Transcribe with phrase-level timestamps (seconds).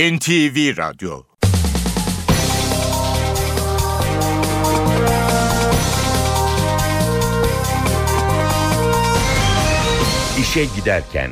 [0.00, 1.22] NTV Radyo
[10.40, 11.30] İşe Giderken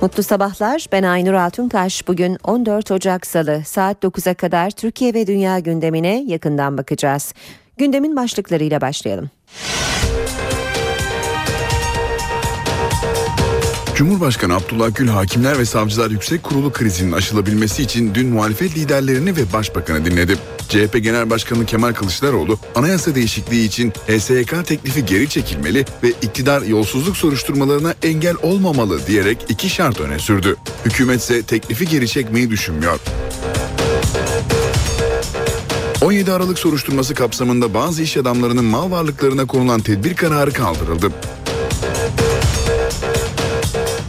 [0.00, 0.86] Mutlu sabahlar.
[0.92, 2.08] Ben Aynur Altunkaş.
[2.08, 7.34] Bugün 14 Ocak Salı saat 9'a kadar Türkiye ve dünya gündemine yakından bakacağız.
[7.76, 9.30] Gündemin başlıklarıyla başlayalım.
[13.94, 19.52] Cumhurbaşkanı Abdullah Gül Hakimler ve Savcılar Yüksek Kurulu krizinin aşılabilmesi için dün muhalefet liderlerini ve
[19.52, 20.36] başbakanı dinledi.
[20.68, 27.16] CHP Genel Başkanı Kemal Kılıçdaroğlu anayasa değişikliği için HSYK teklifi geri çekilmeli ve iktidar yolsuzluk
[27.16, 30.56] soruşturmalarına engel olmamalı diyerek iki şart öne sürdü.
[30.84, 32.98] Hükümet ise teklifi geri çekmeyi düşünmüyor.
[36.02, 41.10] 17 Aralık soruşturması kapsamında bazı iş adamlarının mal varlıklarına konulan tedbir kararı kaldırıldı.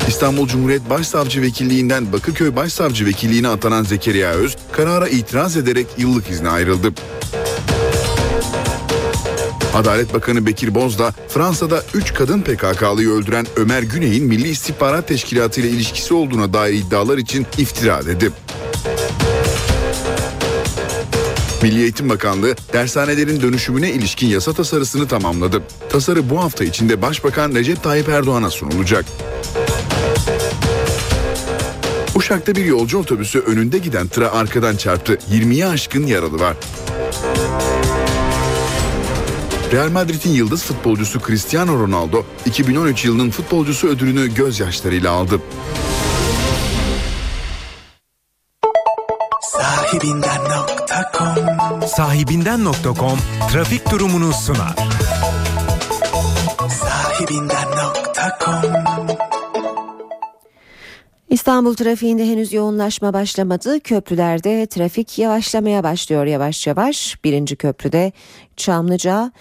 [0.08, 6.50] İstanbul Cumhuriyet Başsavcı Vekilliğinden Bakırköy Başsavcı Vekilliğine atanan Zekeriya Öz, karara itiraz ederek yıllık izne
[6.50, 6.94] ayrıldı.
[9.74, 15.70] Adalet Bakanı Bekir Bozdağ, Fransa'da 3 kadın PKK'lıyı öldüren Ömer Güney'in Milli İstihbarat Teşkilatı ile
[15.70, 18.32] ilişkisi olduğuna dair iddialar için iftira dedi.
[21.62, 25.64] Milli Eğitim Bakanlığı dershanelerin dönüşümüne ilişkin yasa tasarısını tamamladı.
[25.90, 29.06] Tasarı bu hafta içinde Başbakan Recep Tayyip Erdoğan'a sunulacak.
[32.26, 35.18] Uşak'ta bir yolcu otobüsü önünde giden tıra arkadan çarptı.
[35.32, 36.58] 20'ye aşkın yaralı var.
[39.72, 45.42] Real Madrid'in yıldız futbolcusu Cristiano Ronaldo 2013 yılının futbolcusu ödülünü gözyaşlarıyla aldı.
[49.42, 53.20] Sahibinden.com Sahibinden.com
[53.52, 54.76] trafik durumunu sunar.
[56.70, 59.35] Sahibinden.com
[61.36, 63.80] İstanbul trafiğinde henüz yoğunlaşma başlamadı.
[63.80, 67.24] Köprülerde trafik yavaşlamaya başlıyor yavaş yavaş.
[67.24, 68.12] Birinci köprüde
[68.58, 69.32] Çamlıca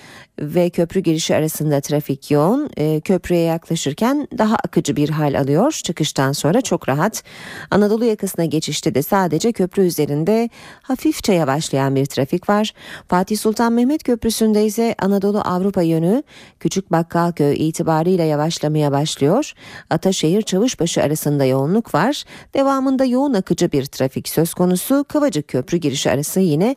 [0.40, 2.70] ve köprü girişi arasında trafik yoğun.
[2.77, 5.72] E, köprüye yaklaşırken daha akıcı bir hal alıyor.
[5.72, 7.22] Çıkıştan sonra çok rahat.
[7.70, 10.50] Anadolu yakasına geçişte de sadece köprü üzerinde
[10.83, 12.74] hafifçe yavaşlayan bir trafik var.
[13.08, 16.22] Fatih Sultan Mehmet Köprüsü'nde ise Anadolu Avrupa yönü
[16.60, 19.52] Küçük Bakkalköy itibariyle yavaşlamaya başlıyor.
[19.90, 22.24] Ataşehir Çavuşbaşı arasında yoğunluk var.
[22.55, 25.05] Devamında yoğun akıcı bir trafik söz konusu.
[25.08, 26.77] Kavacık Köprü girişi arası yine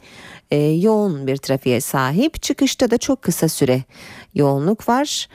[0.52, 2.42] e, yoğun bir trafiğe sahip.
[2.42, 3.84] Çıkışta da çok kısa süre
[4.36, 5.28] yoğunluk var.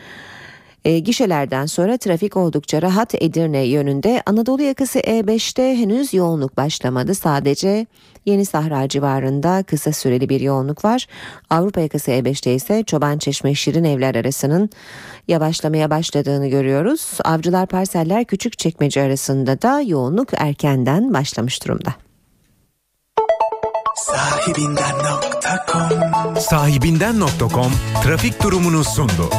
[0.84, 4.22] E, gişelerden sonra trafik oldukça rahat Edirne yönünde.
[4.26, 7.14] Anadolu yakası E5'te henüz yoğunluk başlamadı.
[7.14, 7.86] Sadece
[8.26, 11.06] Yeni Sahra civarında kısa süreli bir yoğunluk var.
[11.50, 14.70] Avrupa yakası E5'te ise Çoban Çeşme Şirin Evler arasının
[15.28, 17.18] yavaşlamaya başladığını görüyoruz.
[17.24, 21.94] Avcılar Parseller Küçük Çekmece arasında da yoğunluk erkenden başlamış durumda.
[23.96, 25.90] Sahibinden.com
[26.40, 27.72] Sahibinden.com
[28.02, 29.30] trafik durumunu sundu.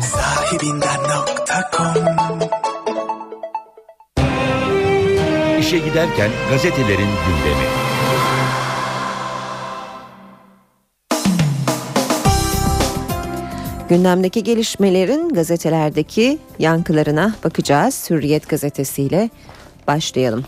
[0.00, 1.94] Sahibinden.com
[5.60, 7.66] İşe giderken gazetelerin gündemi.
[13.88, 18.10] Gündemdeki gelişmelerin gazetelerdeki yankılarına bakacağız.
[18.10, 19.30] Hürriyet gazetesiyle
[19.86, 20.44] başlayalım.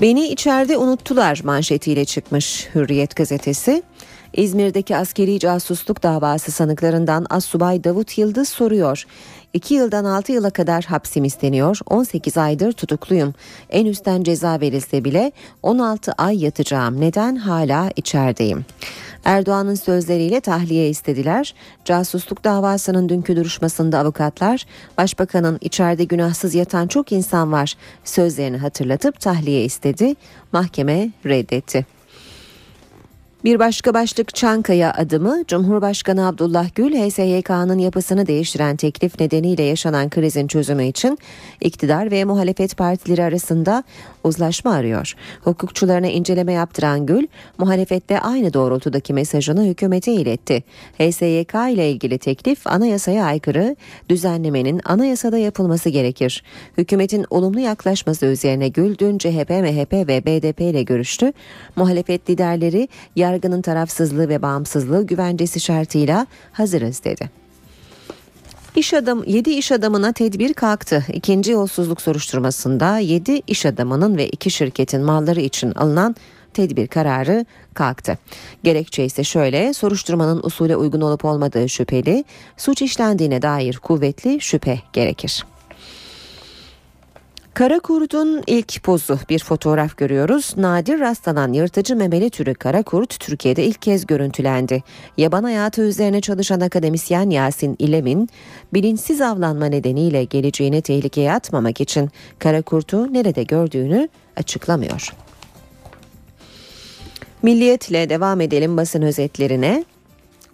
[0.00, 3.82] Beni içeride unuttular manşetiyle çıkmış Hürriyet gazetesi.
[4.32, 9.06] İzmir'deki askeri casusluk davası sanıklarından Assubay Davut Yıldız soruyor.
[9.52, 11.78] 2 yıldan 6 yıla kadar hapsim isteniyor.
[11.86, 13.34] 18 aydır tutukluyum.
[13.70, 17.00] En üstten ceza verilse bile 16 ay yatacağım.
[17.00, 18.64] Neden hala içerideyim?
[19.24, 21.54] Erdoğan'ın sözleriyle tahliye istediler.
[21.84, 24.66] Casusluk davasının dünkü duruşmasında avukatlar
[24.98, 30.14] başbakanın içeride günahsız yatan çok insan var sözlerini hatırlatıp tahliye istedi.
[30.52, 31.99] Mahkeme reddetti.
[33.44, 40.46] Bir başka başlık Çankaya adımı Cumhurbaşkanı Abdullah Gül HSYK'nın yapısını değiştiren teklif nedeniyle yaşanan krizin
[40.46, 41.18] çözümü için
[41.60, 43.84] iktidar ve muhalefet partileri arasında
[44.24, 45.14] uzlaşma arıyor.
[45.44, 47.26] Hukukçularına inceleme yaptıran Gül
[47.58, 50.64] muhalefette aynı doğrultudaki mesajını hükümete iletti.
[50.98, 53.76] HSYK ile ilgili teklif anayasaya aykırı
[54.08, 56.42] düzenlemenin anayasada yapılması gerekir.
[56.78, 61.32] Hükümetin olumlu yaklaşması üzerine Gül dün CHP, MHP ve BDP ile görüştü.
[61.76, 62.88] Muhalefet liderleri
[63.30, 67.30] yargının tarafsızlığı ve bağımsızlığı güvencesi şartıyla hazırız dedi.
[68.76, 71.04] İş adam 7 iş adamına tedbir kalktı.
[71.12, 76.16] İkinci yolsuzluk soruşturmasında 7 iş adamının ve 2 şirketin malları için alınan
[76.54, 78.18] tedbir kararı kalktı.
[78.64, 82.24] Gerekçe ise şöyle soruşturmanın usule uygun olup olmadığı şüpheli,
[82.56, 85.44] suç işlendiğine dair kuvvetli şüphe gerekir.
[87.54, 90.54] Kara kurdun ilk pozu bir fotoğraf görüyoruz.
[90.56, 94.82] Nadir rastlanan yırtıcı memeli türü kara kurt Türkiye'de ilk kez görüntülendi.
[95.16, 98.28] Yaban hayatı üzerine çalışan akademisyen Yasin İlem'in
[98.72, 105.12] bilinçsiz avlanma nedeniyle geleceğini tehlikeye atmamak için kara kurtu nerede gördüğünü açıklamıyor.
[107.42, 109.84] Milliyetle devam edelim basın özetlerine.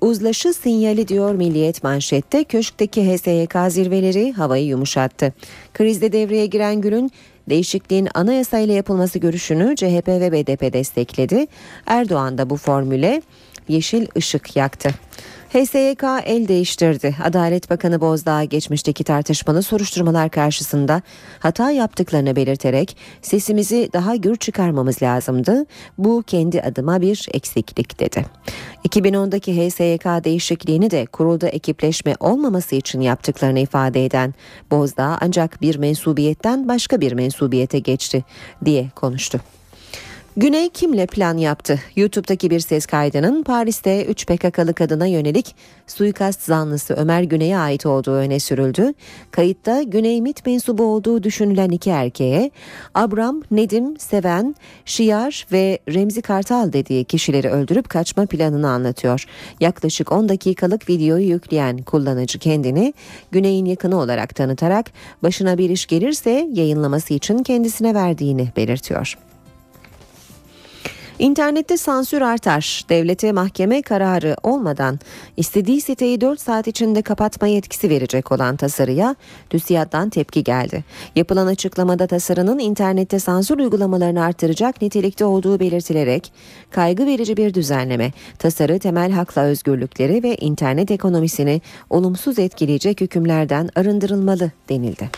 [0.01, 5.33] Uzlaşı sinyali diyor Milliyet manşette köşkteki HSYK zirveleri havayı yumuşattı.
[5.75, 7.11] Krizde devreye giren Gül'ün
[7.49, 11.47] değişikliğin anayasayla yapılması görüşünü CHP ve BDP destekledi.
[11.87, 13.23] Erdoğan da bu formüle
[13.69, 14.91] yeşil ışık yaktı.
[15.53, 17.17] HSYK el değiştirdi.
[17.25, 21.03] Adalet Bakanı Bozdağ geçmişteki tartışmalı soruşturmalar karşısında
[21.39, 25.67] hata yaptıklarını belirterek sesimizi daha gür çıkarmamız lazımdı.
[25.99, 28.27] Bu kendi adıma bir eksiklik dedi.
[28.89, 34.35] 2010'daki HSYK değişikliğini de kurulda ekipleşme olmaması için yaptıklarını ifade eden
[34.71, 38.25] Bozdağ ancak bir mensubiyetten başka bir mensubiyete geçti
[38.65, 39.41] diye konuştu.
[40.39, 41.81] Güney kimle plan yaptı?
[41.97, 45.55] YouTube'daki bir ses kaydının Paris'te 3 PKK'lı kadına yönelik
[45.87, 48.95] suikast zanlısı Ömer Güney'e ait olduğu öne sürüldü.
[49.31, 52.51] Kayıtta Güney MIT mensubu olduğu düşünülen iki erkeğe
[52.95, 54.55] Abram, Nedim, Seven,
[54.85, 59.25] Şiyar ve Remzi Kartal dediği kişileri öldürüp kaçma planını anlatıyor.
[59.61, 62.95] Yaklaşık 10 dakikalık videoyu yükleyen kullanıcı kendini
[63.31, 64.87] Güney'in yakını olarak tanıtarak
[65.23, 69.17] başına bir iş gelirse yayınlaması için kendisine verdiğini belirtiyor.
[71.19, 72.85] İnternette sansür artar.
[72.89, 74.99] Devlete mahkeme kararı olmadan
[75.37, 79.17] istediği siteyi 4 saat içinde kapatma yetkisi verecek olan tasarıya
[79.51, 80.85] TÜSİAD'dan tepki geldi.
[81.15, 86.33] Yapılan açıklamada tasarının internette sansür uygulamalarını artıracak nitelikte olduğu belirtilerek
[86.71, 91.61] kaygı verici bir düzenleme, tasarı temel hakla özgürlükleri ve internet ekonomisini
[91.91, 95.11] olumsuz etkileyecek hükümlerden arındırılmalı denildi.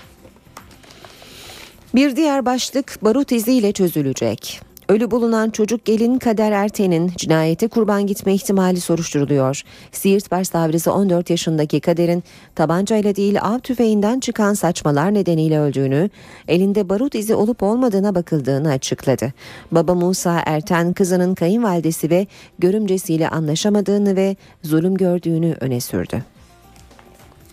[1.94, 4.67] Bir diğer başlık barut iziyle çözülecek.
[4.88, 9.62] Ölü bulunan çocuk gelin Kader Erten'in cinayete kurban gitme ihtimali soruşturuluyor.
[9.92, 12.24] Siirt Başsavcısı 14 yaşındaki Kader'in
[12.54, 16.10] tabancayla değil av tüfeğinden çıkan saçmalar nedeniyle öldüğünü,
[16.48, 19.32] elinde barut izi olup olmadığına bakıldığını açıkladı.
[19.72, 22.26] Baba Musa Erten kızının kayınvalidesi ve
[22.58, 26.22] görümcesiyle anlaşamadığını ve zulüm gördüğünü öne sürdü.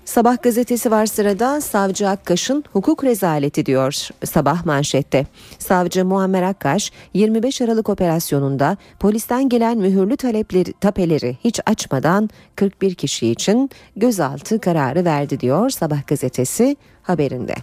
[0.05, 5.25] Sabah gazetesi var sırada Savcı Akkaş'ın hukuk rezaleti diyor sabah manşette.
[5.59, 13.27] Savcı Muammer Akkaş 25 Aralık operasyonunda polisten gelen mühürlü talepleri, tapeleri hiç açmadan 41 kişi
[13.27, 17.55] için gözaltı kararı verdi diyor Sabah gazetesi haberinde.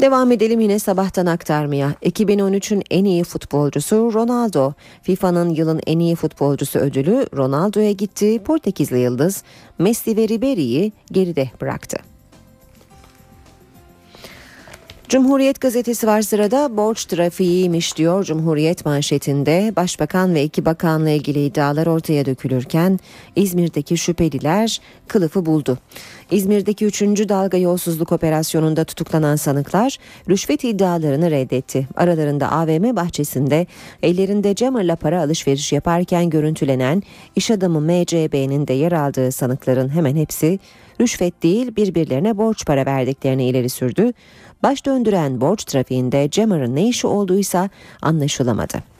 [0.00, 1.94] Devam edelim yine sabahtan aktarmaya.
[2.02, 4.72] 2013'ün en iyi futbolcusu Ronaldo.
[5.02, 8.38] FIFA'nın yılın en iyi futbolcusu ödülü Ronaldo'ya gitti.
[8.44, 9.42] Portekizli yıldız
[9.78, 11.98] Messi ve Ribery'i geride bıraktı.
[15.08, 19.72] Cumhuriyet gazetesi var sırada borç trafiğiymiş diyor Cumhuriyet manşetinde.
[19.76, 22.98] Başbakan ve iki bakanla ilgili iddialar ortaya dökülürken
[23.36, 25.78] İzmir'deki şüpheliler kılıfı buldu.
[26.30, 27.02] İzmir'deki 3.
[27.02, 31.88] dalga yolsuzluk operasyonunda tutuklanan sanıklar rüşvet iddialarını reddetti.
[31.96, 33.66] Aralarında AVM bahçesinde
[34.02, 37.02] ellerinde Jammer'la para alışveriş yaparken görüntülenen
[37.36, 40.58] iş adamı MCB'nin de yer aldığı sanıkların hemen hepsi
[41.00, 44.12] rüşvet değil birbirlerine borç para verdiklerini ileri sürdü.
[44.62, 47.70] Baş döndüren borç trafiğinde Jammer'ın ne işi olduysa
[48.02, 48.95] anlaşılamadı.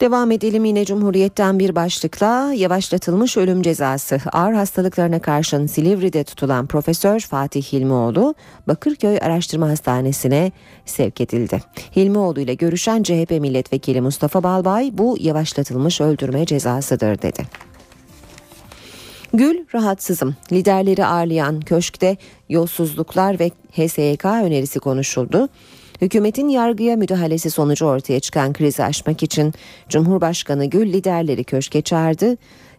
[0.00, 4.20] Devam edelim yine Cumhuriyet'ten bir başlıkla yavaşlatılmış ölüm cezası.
[4.32, 8.34] Ağır hastalıklarına karşın Silivri'de tutulan Profesör Fatih Hilmioğlu
[8.68, 10.52] Bakırköy Araştırma Hastanesi'ne
[10.86, 11.62] sevk edildi.
[11.96, 17.42] Hilmioğlu ile görüşen CHP milletvekili Mustafa Balbay bu yavaşlatılmış öldürme cezasıdır dedi.
[19.34, 20.36] Gül rahatsızım.
[20.52, 22.16] Liderleri ağırlayan köşkte
[22.48, 25.48] yolsuzluklar ve HSYK önerisi konuşuldu.
[26.00, 29.52] Hükümetin yargıya müdahalesi sonucu ortaya çıkan krizi aşmak için
[29.88, 32.36] Cumhurbaşkanı Gül liderleri köşke çağırdı.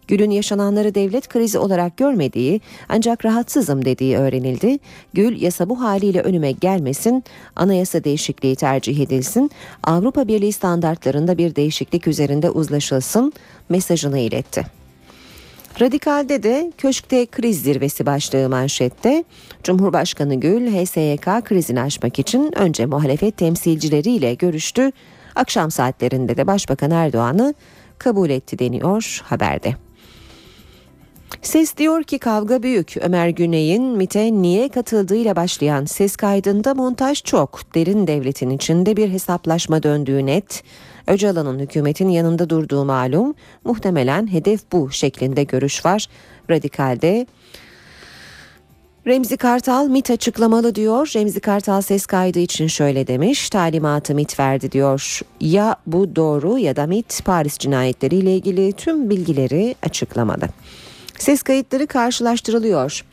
[0.08, 4.78] Gül'ün yaşananları devlet krizi olarak görmediği ancak rahatsızım dediği öğrenildi.
[5.14, 7.24] Gül yasa bu haliyle önüme gelmesin,
[7.56, 9.50] anayasa değişikliği tercih edilsin,
[9.82, 13.32] Avrupa Birliği standartlarında bir değişiklik üzerinde uzlaşılsın
[13.68, 14.85] mesajını iletti.
[15.80, 19.24] Radikal'de de köşkte kriz zirvesi başlığı manşette.
[19.62, 24.90] Cumhurbaşkanı Gül HSYK krizini aşmak için önce muhalefet temsilcileriyle görüştü.
[25.34, 27.54] Akşam saatlerinde de Başbakan Erdoğan'ı
[27.98, 29.74] kabul etti deniyor haberde.
[31.42, 32.94] Ses diyor ki kavga büyük.
[33.00, 37.74] Ömer Güney'in MIT'e niye katıldığıyla başlayan ses kaydında montaj çok.
[37.74, 40.62] Derin devletin içinde bir hesaplaşma döndüğü net.
[41.06, 43.34] Öcalan'ın hükümetin yanında durduğu malum.
[43.64, 46.06] Muhtemelen hedef bu şeklinde görüş var.
[46.50, 47.26] Radikal'de
[49.06, 51.12] Remzi Kartal MIT açıklamalı diyor.
[51.16, 53.50] Remzi Kartal ses kaydı için şöyle demiş.
[53.50, 55.20] Talimatı MIT verdi diyor.
[55.40, 60.48] Ya bu doğru ya da MIT Paris cinayetleriyle ilgili tüm bilgileri açıklamadı.
[61.18, 63.04] Ses kayıtları karşılaştırılıyor.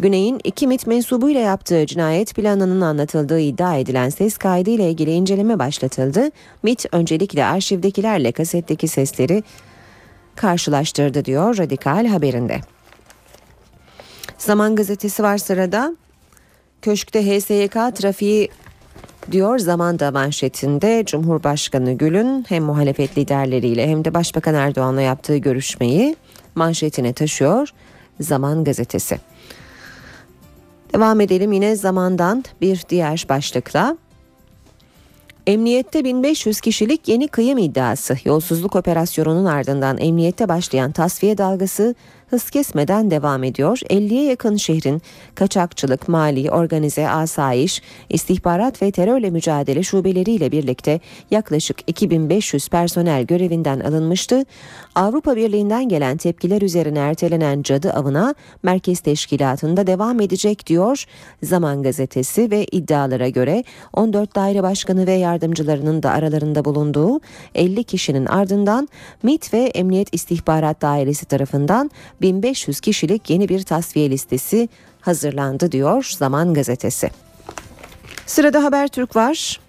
[0.00, 5.58] Güney'in iki MIT mensubuyla yaptığı cinayet planının anlatıldığı iddia edilen ses kaydı ile ilgili inceleme
[5.58, 6.30] başlatıldı.
[6.62, 9.42] MIT öncelikle arşivdekilerle kasetteki sesleri
[10.36, 12.60] karşılaştırdı diyor Radikal haberinde.
[14.38, 15.96] Zaman gazetesi var sırada.
[16.82, 18.48] Köşkte HSYK trafiği
[19.30, 26.16] diyor zamanda manşetinde Cumhurbaşkanı Gül'ün hem muhalefet liderleriyle hem de Başbakan Erdoğan'la yaptığı görüşmeyi
[26.54, 27.68] manşetine taşıyor
[28.20, 29.18] Zaman gazetesi.
[30.94, 33.96] Devam edelim yine zamandan bir diğer başlıkla.
[35.46, 38.16] Emniyette 1500 kişilik yeni kıyım iddiası.
[38.24, 41.94] Yolsuzluk operasyonunun ardından emniyette başlayan tasfiye dalgası
[42.30, 43.78] hız kesmeden devam ediyor.
[43.78, 45.02] 50'ye yakın şehrin
[45.34, 54.44] kaçakçılık, mali, organize, asayiş, istihbarat ve terörle mücadele şubeleriyle birlikte yaklaşık 2500 personel görevinden alınmıştı.
[54.94, 61.04] Avrupa Birliği'nden gelen tepkiler üzerine ertelenen cadı avına Merkez Teşkilatı'nda devam edecek diyor
[61.42, 67.20] Zaman Gazetesi ve iddialara göre 14 daire başkanı ve yardımcılarının da aralarında bulunduğu
[67.54, 68.88] 50 kişinin ardından
[69.22, 74.68] MİT ve Emniyet İstihbarat Dairesi tarafından 1500 kişilik yeni bir tasfiye listesi
[75.00, 77.10] hazırlandı diyor Zaman Gazetesi.
[78.26, 79.60] Sırada Habertürk var.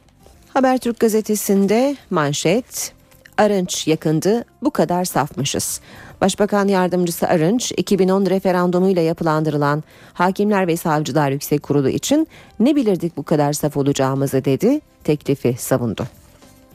[0.53, 2.93] Habertürk gazetesinde manşet
[3.37, 5.81] Arınç yakındı bu kadar safmışız.
[6.21, 12.27] Başbakan Yardımcısı Arınç 2010 referandumuyla yapılandırılan Hakimler ve Savcılar Yüksek Kurulu için
[12.59, 16.20] ne bilirdik bu kadar saf olacağımızı dedi, teklifi savundu.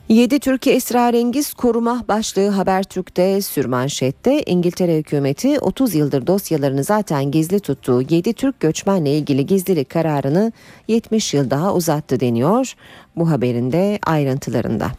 [0.09, 8.01] 7 Türkiye esrarengiz koruma başlığı Habertürk'te sürmanşette İngiltere hükümeti 30 yıldır dosyalarını zaten gizli tuttuğu
[8.01, 10.51] 7 Türk göçmenle ilgili gizlilik kararını
[10.87, 12.73] 70 yıl daha uzattı deniyor
[13.15, 14.91] bu haberin de ayrıntılarında.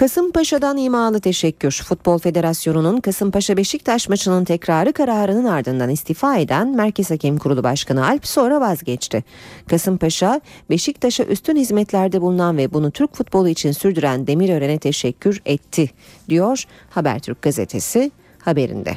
[0.00, 1.82] Kasımpaşa'dan imalı teşekkür.
[1.86, 8.26] Futbol Federasyonu'nun Kasımpaşa Beşiktaş maçının tekrarı kararının ardından istifa eden Merkez Hakem Kurulu Başkanı Alp
[8.26, 9.24] sonra vazgeçti.
[9.68, 10.40] Kasımpaşa
[10.70, 15.90] Beşiktaş'a üstün hizmetlerde bulunan ve bunu Türk futbolu için sürdüren Demirören'e teşekkür etti
[16.28, 18.96] diyor Habertürk gazetesi haberinde.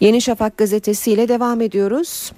[0.00, 2.32] Yeni Şafak gazetesiyle devam ediyoruz.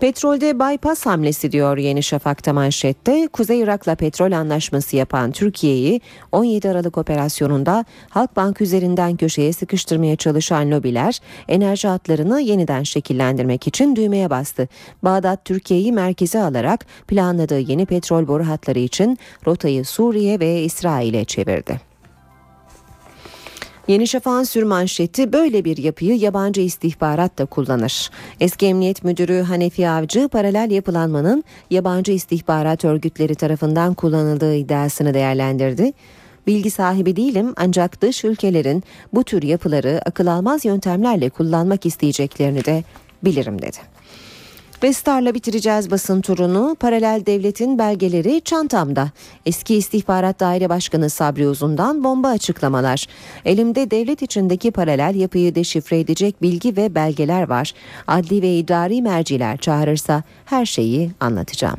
[0.00, 3.28] Petrolde bypass hamlesi diyor Yeni Şafak'ta manşette.
[3.32, 6.00] Kuzey Irak'la petrol anlaşması yapan Türkiye'yi
[6.32, 14.30] 17 Aralık operasyonunda Halkbank üzerinden köşeye sıkıştırmaya çalışan lobiler enerji hatlarını yeniden şekillendirmek için düğmeye
[14.30, 14.68] bastı.
[15.02, 21.80] Bağdat Türkiye'yi merkeze alarak planladığı yeni petrol boru hatları için rotayı Suriye ve İsrail'e çevirdi.
[23.88, 28.10] Yeni Şafak'ın sürmanşeti böyle bir yapıyı yabancı istihbarat da kullanır.
[28.40, 35.92] Eski Emniyet Müdürü Hanefi Avcı paralel yapılanmanın yabancı istihbarat örgütleri tarafından kullanıldığı iddiasını değerlendirdi.
[36.46, 42.84] Bilgi sahibi değilim ancak dış ülkelerin bu tür yapıları akıl almaz yöntemlerle kullanmak isteyeceklerini de
[43.22, 43.95] bilirim dedi.
[44.82, 46.76] Ve Star'la bitireceğiz basın turunu.
[46.80, 49.10] Paralel devletin belgeleri çantamda.
[49.46, 53.06] Eski istihbarat daire başkanı Sabri Uzun'dan bomba açıklamalar.
[53.44, 57.72] Elimde devlet içindeki paralel yapıyı deşifre edecek bilgi ve belgeler var.
[58.06, 61.78] Adli ve idari merciler çağırırsa her şeyi anlatacağım.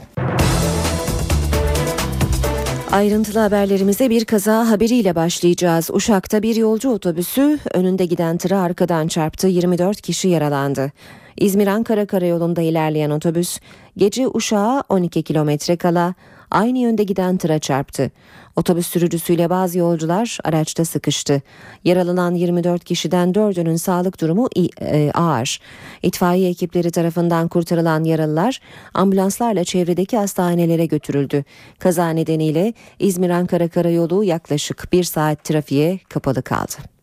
[2.92, 5.90] Ayrıntılı haberlerimize bir kaza haberiyle başlayacağız.
[5.94, 9.48] Uşak'ta bir yolcu otobüsü önünde giden tıra arkadan çarptı.
[9.48, 10.92] 24 kişi yaralandı.
[11.38, 13.60] İzmir-Ankara karayolunda ilerleyen otobüs
[13.98, 16.14] gece Uşak'a 12 kilometre kala
[16.52, 18.12] aynı yönde giden tıra çarptı.
[18.56, 21.42] Otobüs sürücüsüyle bazı yolcular araçta sıkıştı.
[21.86, 24.50] Yaralanan 24 kişiden 4'ünün sağlık durumu
[24.82, 25.60] e, ağır.
[26.04, 28.60] İtfaiye ekipleri tarafından kurtarılan yaralılar
[28.94, 31.44] ambulanslarla çevredeki hastanelere götürüldü.
[31.80, 36.97] Kaza nedeniyle İzmir-Ankara karayolu yaklaşık bir saat trafiğe kapalı kaldı.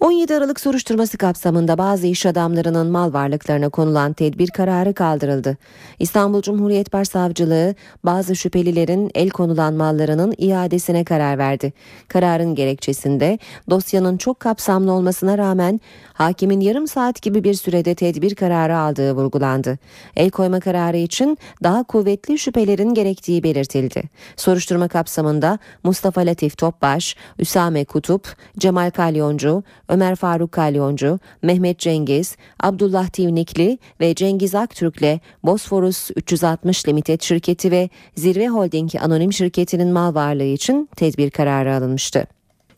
[0.00, 5.56] 17 Aralık soruşturması kapsamında bazı iş adamlarının mal varlıklarına konulan tedbir kararı kaldırıldı.
[5.98, 7.74] İstanbul Cumhuriyet Başsavcılığı
[8.04, 11.72] bazı şüphelilerin el konulan mallarının iadesine karar verdi.
[12.08, 13.38] Kararın gerekçesinde
[13.70, 15.80] dosyanın çok kapsamlı olmasına rağmen
[16.12, 19.78] hakimin yarım saat gibi bir sürede tedbir kararı aldığı vurgulandı.
[20.16, 24.02] El koyma kararı için daha kuvvetli şüphelerin gerektiği belirtildi.
[24.36, 33.08] Soruşturma kapsamında Mustafa Latif Topbaş, Üsame Kutup, Cemal Kalyoncu, Ömer Faruk Kalyoncu, Mehmet Cengiz, Abdullah
[33.08, 40.44] Tivnikli ve Cengiz Aktürk'le Bosforus 360 Limited şirketi ve Zirve Holding anonim şirketinin mal varlığı
[40.44, 42.26] için tedbir kararı alınmıştı.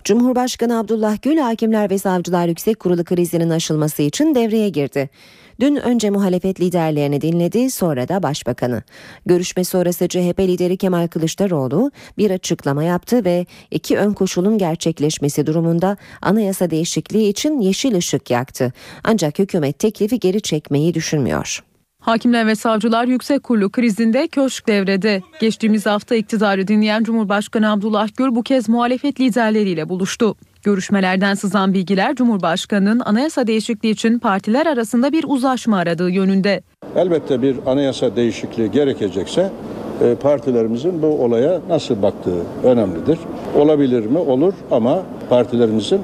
[0.05, 5.11] Cumhurbaşkanı Abdullah Gül Hakimler ve Savcılar Yüksek Kurulu krizinin aşılması için devreye girdi.
[5.61, 8.83] Dün önce muhalefet liderlerini dinledi sonra da başbakanı.
[9.27, 15.97] Görüşme sonrası CHP lideri Kemal Kılıçdaroğlu bir açıklama yaptı ve iki ön koşulun gerçekleşmesi durumunda
[16.23, 18.73] anayasa değişikliği için yeşil ışık yaktı.
[19.05, 21.61] Ancak hükümet teklifi geri çekmeyi düşünmüyor.
[22.01, 25.23] Hakimler ve Savcılar Yüksek Kurulu krizinde köşk devrede.
[25.41, 30.37] Geçtiğimiz hafta iktidarı dinleyen Cumhurbaşkanı Abdullah Gül bu kez muhalefet liderleriyle buluştu.
[30.63, 36.63] Görüşmelerden sızan bilgiler Cumhurbaşkanı'nın anayasa değişikliği için partiler arasında bir uzlaşma aradığı yönünde.
[36.97, 39.51] Elbette bir anayasa değişikliği gerekecekse
[40.01, 43.19] e, partilerimizin bu olaya nasıl baktığı önemlidir.
[43.57, 44.19] Olabilir mi?
[44.19, 46.01] Olur ama partilerimizin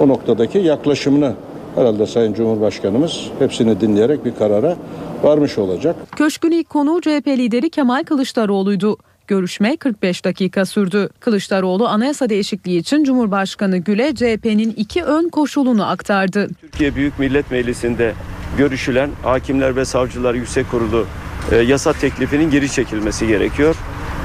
[0.00, 1.34] o noktadaki yaklaşımını
[1.74, 4.76] herhalde Sayın Cumhurbaşkanımız hepsini dinleyerek bir karara
[5.22, 5.96] varmış olacak.
[6.16, 8.96] Köşkün ilk konuğu CHP lideri Kemal Kılıçdaroğlu'ydu.
[9.30, 11.08] Görüşme 45 dakika sürdü.
[11.20, 16.48] Kılıçdaroğlu anayasa değişikliği için Cumhurbaşkanı Gül'e CHP'nin iki ön koşulunu aktardı.
[16.60, 18.14] Türkiye Büyük Millet Meclisi'nde
[18.58, 21.06] görüşülen Hakimler ve Savcılar Yüksek Kurulu
[21.52, 23.76] e, yasa teklifinin geri çekilmesi gerekiyor.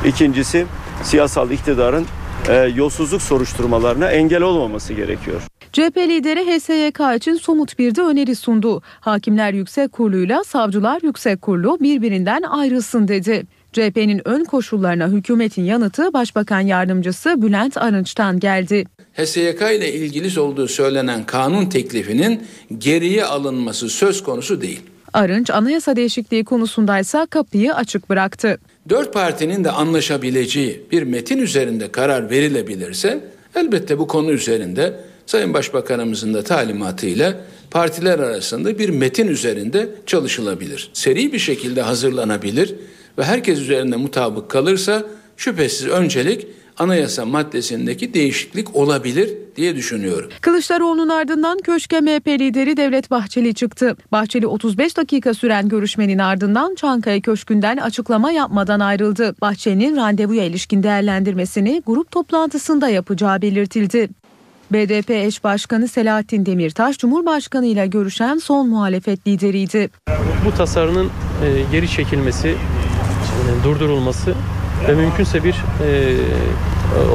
[0.06, 0.66] İkincisi
[1.04, 2.06] siyasal iktidarın
[2.50, 5.42] e, yolsuzluk soruşturmalarına engel olmaması gerekiyor.
[5.74, 8.82] CHP lideri HSYK için somut bir de öneri sundu.
[9.00, 13.44] Hakimler Yüksek Kurulu'yla Savcılar Yüksek Kurulu birbirinden ayrılsın dedi.
[13.76, 18.86] CHP'nin ön koşullarına hükümetin yanıtı Başbakan Yardımcısı Bülent Arınç'tan geldi.
[19.14, 22.44] HSYK ile ilgili olduğu söylenen kanun teklifinin
[22.78, 24.82] geriye alınması söz konusu değil.
[25.14, 28.60] Arınç anayasa değişikliği konusundaysa kapıyı açık bıraktı.
[28.90, 33.20] Dört partinin de anlaşabileceği bir metin üzerinde karar verilebilirse
[33.56, 34.94] elbette bu konu üzerinde
[35.26, 37.38] Sayın Başbakanımızın da talimatıyla
[37.72, 40.90] partiler arasında bir metin üzerinde çalışılabilir.
[40.94, 42.76] Seri bir şekilde hazırlanabilir
[43.18, 45.04] ve herkes üzerinde mutabık kalırsa
[45.38, 50.30] şüphesiz öncelik anayasa maddesindeki değişiklik olabilir diye düşünüyorum.
[50.42, 53.98] Kılıçdaroğlu'nun ardından köşke MHP lideri Devlet Bahçeli çıktı.
[54.12, 59.36] Bahçeli 35 dakika süren görüşmenin ardından Çankaya Köşkü'nden açıklama yapmadan ayrıldı.
[59.42, 64.10] Bahçeli'nin randevuya ilişkin değerlendirmesini grup toplantısında yapacağı belirtildi.
[64.72, 69.90] BDP eş başkanı Selahattin Demirtaş, Cumhurbaşkanı ile görüşen son muhalefet lideriydi.
[70.46, 71.10] Bu tasarının
[71.72, 72.56] geri çekilmesi,
[73.64, 74.34] durdurulması
[74.88, 76.18] ve mümkünse bir e,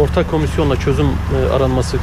[0.01, 2.01] ortak komisyonla çözüm e, aranması e,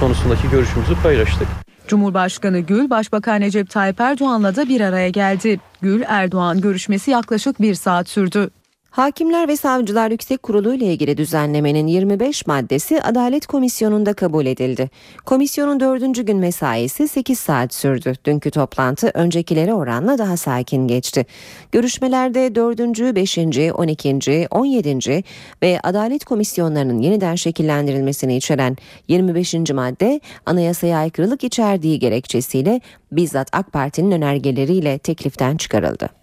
[0.00, 1.48] konusundaki görüşümüzü paylaştık.
[1.88, 5.60] Cumhurbaşkanı Gül, Başbakan Recep Tayyip Erdoğan'la da bir araya geldi.
[5.82, 8.50] Gül, Erdoğan görüşmesi yaklaşık bir saat sürdü.
[8.92, 14.90] Hakimler ve Savcılar Yüksek Kurulu ile ilgili düzenlemenin 25 maddesi Adalet Komisyonu'nda kabul edildi.
[15.24, 18.14] Komisyonun dördüncü gün mesaisi 8 saat sürdü.
[18.24, 21.26] Dünkü toplantı öncekilere oranla daha sakin geçti.
[21.72, 22.78] Görüşmelerde 4.
[23.16, 23.38] 5.
[23.74, 24.46] 12.
[24.50, 25.22] 17.
[25.62, 28.76] ve Adalet Komisyonlarının yeniden şekillendirilmesini içeren
[29.08, 29.54] 25.
[29.54, 32.80] madde anayasaya aykırılık içerdiği gerekçesiyle
[33.12, 36.21] bizzat AK Parti'nin önergeleriyle tekliften çıkarıldı.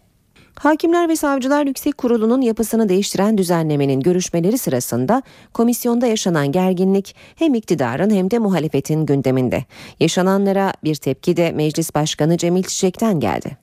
[0.60, 8.10] Hakimler ve Savcılar Yüksek Kurulu'nun yapısını değiştiren düzenlemenin görüşmeleri sırasında komisyonda yaşanan gerginlik hem iktidarın
[8.10, 9.66] hem de muhalefetin gündeminde.
[10.00, 13.58] Yaşananlara bir tepki de Meclis Başkanı Cemil Çiçek'ten geldi.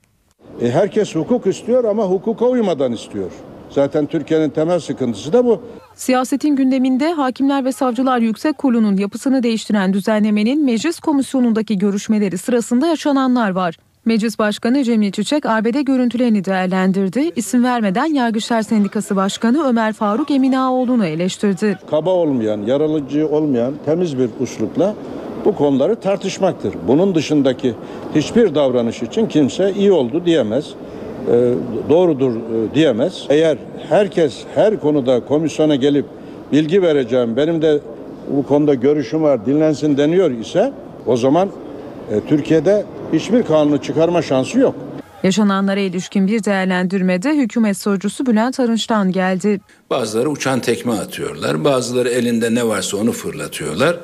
[0.60, 3.30] E, herkes hukuk istiyor ama hukuka uymadan istiyor.
[3.70, 5.62] Zaten Türkiye'nin temel sıkıntısı da bu.
[5.94, 13.50] Siyasetin gündeminde Hakimler ve Savcılar Yüksek Kurulu'nun yapısını değiştiren düzenlemenin meclis komisyonundaki görüşmeleri sırasında yaşananlar
[13.50, 13.76] var.
[14.06, 17.30] Meclis Başkanı Cemil Çiçek arbede görüntülerini değerlendirdi.
[17.36, 21.78] İsim vermeden Yargıçlar Sendikası Başkanı Ömer Faruk Eminaoğlu'nu eleştirdi.
[21.90, 24.94] Kaba olmayan, yaralıcı olmayan temiz bir uslupla
[25.44, 26.74] bu konuları tartışmaktır.
[26.88, 27.74] Bunun dışındaki
[28.14, 30.66] hiçbir davranış için kimse iyi oldu diyemez.
[31.32, 31.52] E,
[31.88, 33.26] doğrudur e, diyemez.
[33.28, 36.06] Eğer herkes her konuda komisyona gelip
[36.52, 37.78] bilgi vereceğim, benim de
[38.36, 40.72] bu konuda görüşüm var, dinlensin deniyor ise
[41.06, 41.48] o zaman
[42.28, 44.74] Türkiye'de hiçbir kanunu çıkarma şansı yok.
[45.22, 49.60] Yaşananlara ilişkin bir değerlendirmede hükümet sözcüsü Bülent Arınç'tan geldi.
[49.90, 53.96] Bazıları uçan tekme atıyorlar, bazıları elinde ne varsa onu fırlatıyorlar.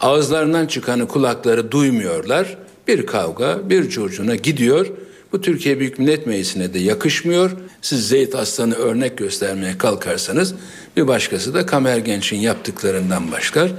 [0.00, 2.58] Ağızlarından çıkanı kulakları duymuyorlar.
[2.88, 4.86] Bir kavga, bir curcuna gidiyor.
[5.32, 7.50] Bu Türkiye Büyük Millet Meclisi'ne de yakışmıyor.
[7.82, 10.54] Siz Zeyt Aslan'ı örnek göstermeye kalkarsanız
[10.96, 13.70] bir başkası da Kamer Genç'in yaptıklarından başlar.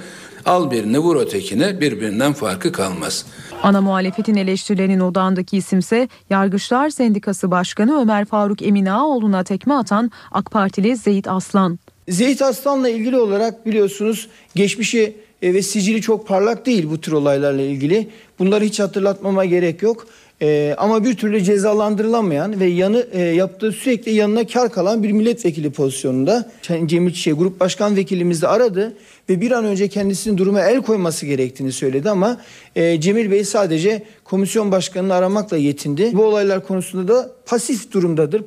[0.45, 3.25] Al birini vur ötekine birbirinden farkı kalmaz.
[3.63, 10.95] Ana muhalefetin eleştirilerinin odağındaki isimse Yargıçlar Sendikası Başkanı Ömer Faruk Eminaoğlu'na tekme atan AK Partili
[10.97, 11.79] Zeyt Aslan.
[12.09, 17.61] Zeyt Aslan'la ilgili olarak biliyorsunuz geçmişi e, ve sicili çok parlak değil bu tür olaylarla
[17.61, 18.09] ilgili.
[18.39, 20.07] Bunları hiç hatırlatmama gerek yok.
[20.43, 25.71] Ee, ama bir türlü cezalandırılamayan ve yanı e, yaptığı sürekli yanına kar kalan bir milletvekili
[25.71, 26.51] pozisyonunda
[26.85, 28.93] Cemil Çiçek Grup Başkan Vekilimiz de aradı
[29.31, 32.41] ve bir an önce kendisinin duruma el koyması gerektiğini söyledi ama
[32.75, 36.09] e, Cemil Bey sadece komisyon başkanını aramakla yetindi.
[36.13, 38.43] Bu olaylar konusunda da pasif durumdadır.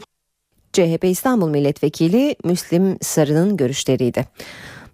[0.73, 4.27] CHP İstanbul Milletvekili Müslim Sarı'nın görüşleriydi.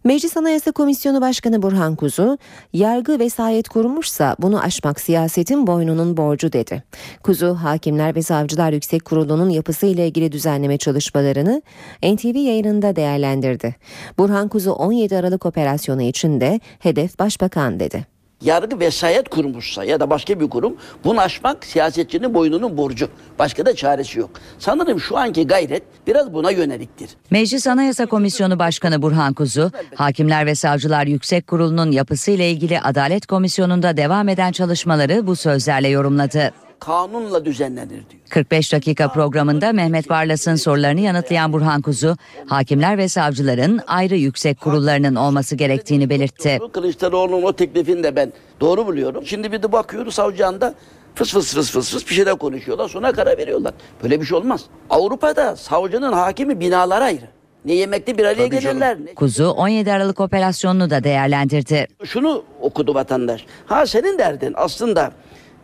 [0.04, 2.38] Meclis Anayasa Komisyonu Başkanı Burhan Kuzu,
[2.72, 6.82] yargı vesayet kurmuşsa bunu aşmak siyasetin boynunun borcu dedi.
[7.22, 11.62] Kuzu, Hakimler ve Savcılar Yüksek Kurulu'nun yapısı ile ilgili düzenleme çalışmalarını
[12.02, 13.76] NTV yayınında değerlendirdi.
[14.18, 20.10] Burhan Kuzu 17 Aralık operasyonu için de hedef başbakan dedi yargı vesayet kurmuşsa ya da
[20.10, 23.08] başka bir kurum bunu aşmak siyasetçinin boynunun borcu.
[23.38, 24.30] Başka da çaresi yok.
[24.58, 27.10] Sanırım şu anki gayret biraz buna yöneliktir.
[27.30, 33.96] Meclis Anayasa Komisyonu Başkanı Burhan Kuzu, Hakimler ve Savcılar Yüksek Kurulu'nun yapısıyla ilgili Adalet Komisyonu'nda
[33.96, 38.22] devam eden çalışmaları bu sözlerle yorumladı kanunla düzenlenir diyor.
[38.30, 42.16] 45 dakika programında Mehmet Barlas'ın sorularını yanıtlayan Burhan Kuzu,
[42.46, 46.58] hakimler ve savcıların ayrı yüksek kurullarının olması gerektiğini belirtti.
[46.72, 49.26] Kılıçdaroğlu'nun o teklifini de ben doğru buluyorum.
[49.26, 50.74] Şimdi bir de bakıyoruz savcı anda
[51.14, 53.74] fıs fıs fıs fıs fıs bir şeyler konuşuyorlar sonra karar veriyorlar.
[54.02, 54.64] Böyle bir şey olmaz.
[54.90, 57.28] Avrupa'da savcının hakimi binalar ayrı.
[57.64, 58.96] Ne yemekte bir araya Tabii gelirler.
[58.96, 59.14] Canım.
[59.16, 61.86] Kuzu 17 Aralık operasyonunu da değerlendirdi.
[62.04, 63.44] Şunu okudu vatandaş.
[63.66, 65.12] Ha senin derdin aslında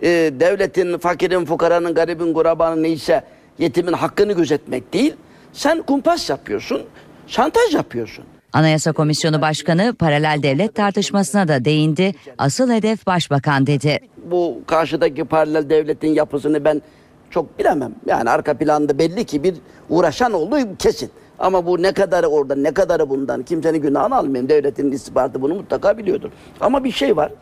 [0.02, 0.08] e,
[0.40, 3.22] devletin, fakirin, fukaranın, garibin, kurabanın neyse
[3.58, 5.14] yetimin hakkını gözetmek değil.
[5.52, 6.82] Sen kumpas yapıyorsun,
[7.26, 8.24] şantaj yapıyorsun.
[8.52, 12.14] Anayasa Komisyonu Başkanı paralel devlet tartışmasına da değindi.
[12.38, 13.98] Asıl hedef başbakan dedi.
[14.30, 16.82] Bu karşıdaki paralel devletin yapısını ben
[17.30, 17.94] çok bilemem.
[18.06, 19.54] Yani arka planda belli ki bir
[19.90, 21.10] uğraşan olduğu kesin.
[21.38, 24.48] Ama bu ne kadarı orada ne kadarı bundan kimsenin günahını almayayım.
[24.48, 26.30] Devletin istihbaratı bunu mutlaka biliyordur.
[26.60, 27.32] Ama bir şey var.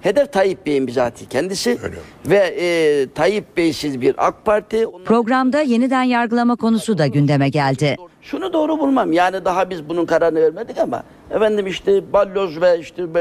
[0.00, 1.96] Hedef Tayyip Bey'in bizatihi kendisi Öyle.
[2.26, 4.86] ve e, Tayyip Bey'siz bir AK Parti.
[5.04, 7.96] Programda yeniden yargılama konusu da gündeme geldi.
[8.22, 13.14] Şunu doğru bulmam yani daha biz bunun kararını vermedik ama efendim işte Balyoz ve işte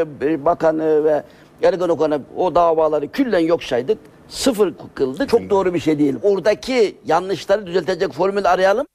[0.46, 1.24] bakan ve
[1.64, 3.98] Ergan Okan'a o davaları küllen yok saydık.
[4.30, 5.28] Sıfır kıldı.
[5.28, 6.16] Çok doğru bir şey değil.
[6.24, 8.88] Oradaki yanlışları düzeltecek formül arayalım.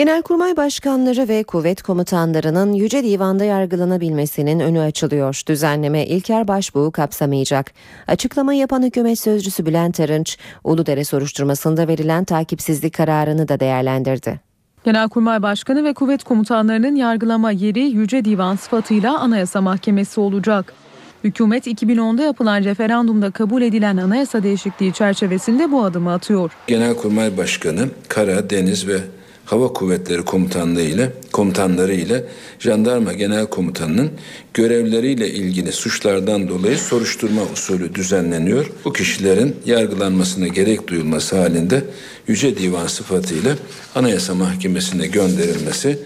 [0.00, 5.42] Genelkurmay başkanları ve kuvvet komutanlarının Yüce Divan'da yargılanabilmesinin önü açılıyor.
[5.46, 7.72] Düzenleme İlker Başbuğ'u kapsamayacak.
[8.06, 14.40] Açıklamayı yapan hükümet sözcüsü Bülent Arınç, Uludere soruşturmasında verilen takipsizlik kararını da değerlendirdi.
[14.84, 20.72] Genelkurmay Başkanı ve kuvvet komutanlarının yargılama yeri Yüce Divan sıfatıyla Anayasa Mahkemesi olacak.
[21.24, 26.52] Hükümet 2010'da yapılan referandumda kabul edilen anayasa değişikliği çerçevesinde bu adımı atıyor.
[26.66, 28.98] Genelkurmay Başkanı kara, deniz ve
[29.50, 32.24] Hava Kuvvetleri Komutanlığı ile komutanları ile
[32.58, 34.10] Jandarma Genel Komutanı'nın
[34.54, 38.70] görevleriyle ilgili suçlardan dolayı soruşturma usulü düzenleniyor.
[38.84, 41.84] Bu kişilerin yargılanmasına gerek duyulması halinde
[42.26, 43.56] Yüce Divan sıfatıyla
[43.94, 45.98] Anayasa Mahkemesi'ne gönderilmesi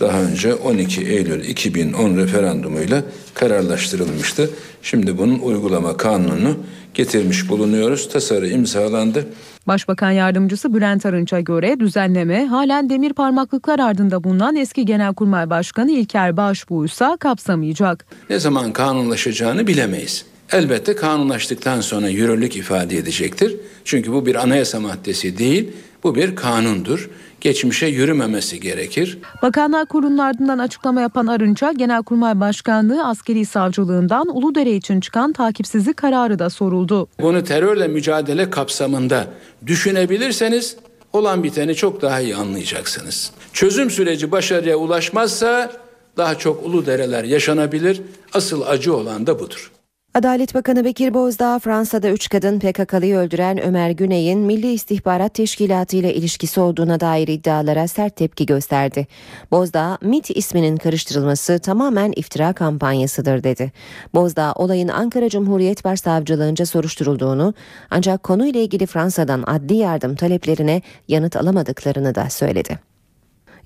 [0.00, 3.02] daha önce 12 Eylül 2010 referandumuyla
[3.34, 4.50] kararlaştırılmıştı.
[4.82, 6.56] Şimdi bunun uygulama kanununu
[6.94, 8.08] getirmiş bulunuyoruz.
[8.08, 9.26] Tasarı imzalandı.
[9.66, 16.36] Başbakan yardımcısı Bülent Arınç'a göre düzenleme halen demir parmaklıklar ardında bulunan eski Genelkurmay Başkanı İlker
[16.36, 18.06] Başbuğ ise kapsamayacak.
[18.30, 20.24] Ne zaman kanunlaşacağını bilemeyiz.
[20.52, 23.56] Elbette kanunlaştıktan sonra yürürlük ifade edecektir.
[23.84, 25.68] Çünkü bu bir anayasa maddesi değil,
[26.04, 29.18] bu bir kanundur geçmişe yürümemesi gerekir.
[29.42, 36.38] Bakanlar Kurulu'nun ardından açıklama yapan Arınç'a Genelkurmay Başkanlığı askeri savcılığından Uludere için çıkan takipsizlik kararı
[36.38, 37.08] da soruldu.
[37.20, 39.26] Bunu terörle mücadele kapsamında
[39.66, 40.76] düşünebilirseniz
[41.12, 43.32] olan biteni çok daha iyi anlayacaksınız.
[43.52, 45.72] Çözüm süreci başarıya ulaşmazsa
[46.16, 48.02] daha çok ulu dereler yaşanabilir.
[48.32, 49.70] Asıl acı olan da budur.
[50.14, 56.14] Adalet Bakanı Bekir Bozdağ Fransa'da 3 kadın PKK'lıyı öldüren Ömer Güney'in Milli İstihbarat Teşkilatı ile
[56.14, 59.06] ilişkisi olduğuna dair iddialara sert tepki gösterdi.
[59.50, 63.72] Bozdağ, MIT isminin karıştırılması tamamen iftira kampanyasıdır dedi.
[64.14, 67.54] Bozdağ, olayın Ankara Cumhuriyet Başsavcılığınca soruşturulduğunu
[67.90, 72.89] ancak konuyla ilgili Fransa'dan adli yardım taleplerine yanıt alamadıklarını da söyledi.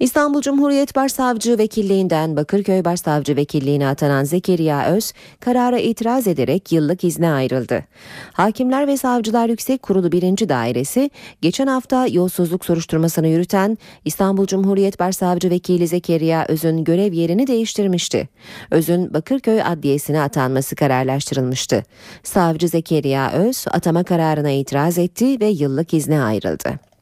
[0.01, 7.31] İstanbul Cumhuriyet Başsavcı Vekilliğinden Bakırköy Başsavcı Vekilliğine atanan Zekeriya Öz karara itiraz ederek yıllık izne
[7.31, 7.85] ayrıldı.
[8.33, 10.49] Hakimler ve Savcılar Yüksek Kurulu 1.
[10.49, 11.11] Dairesi
[11.43, 18.29] geçen hafta yolsuzluk soruşturmasını yürüten İstanbul Cumhuriyet Başsavcı Vekili Zekeriya Öz'ün görev yerini değiştirmişti.
[18.71, 21.83] Öz'ün Bakırköy Adliyesi'ne atanması kararlaştırılmıştı.
[22.23, 26.94] Savcı Zekeriya Öz atama kararına itiraz etti ve yıllık izne ayrıldı.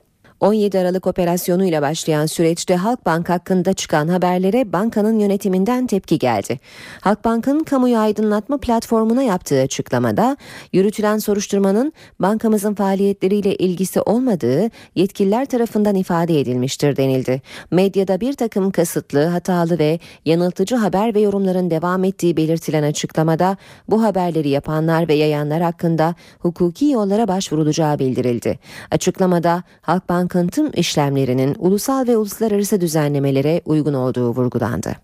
[0.43, 6.59] 17 Aralık operasyonuyla başlayan süreçte Halkbank hakkında çıkan haberlere bankanın yönetiminden tepki geldi.
[7.01, 10.37] Halkbank'ın kamuyu aydınlatma platformuna yaptığı açıklamada
[10.73, 17.43] yürütülen soruşturmanın bankamızın faaliyetleriyle ilgisi olmadığı yetkililer tarafından ifade edilmiştir denildi.
[17.71, 23.57] Medyada bir takım kasıtlı, hatalı ve yanıltıcı haber ve yorumların devam ettiği belirtilen açıklamada
[23.89, 28.59] bu haberleri yapanlar ve yayanlar hakkında hukuki yollara başvurulacağı bildirildi.
[28.91, 34.97] Açıklamada Halkbank'ın tüm işlemlerinin ulusal ve uluslararası düzenlemelere uygun olduğu vurgulandı.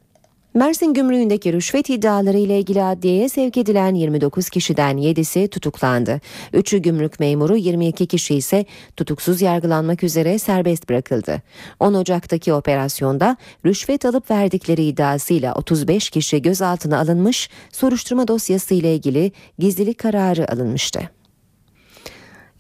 [0.55, 6.21] Mersin Gümrüğü'ndeki rüşvet iddiaları ile ilgili adliyeye sevk edilen 29 kişiden 7'si tutuklandı.
[6.53, 8.65] 3'ü gümrük memuru 22 kişi ise
[8.97, 11.43] tutuksuz yargılanmak üzere serbest bırakıldı.
[11.81, 13.37] 10 Ocak'taki operasyonda
[13.67, 21.18] rüşvet alıp verdikleri iddiasıyla 35 kişi gözaltına alınmış, soruşturma dosyası ile ilgili gizlilik kararı alınmıştı.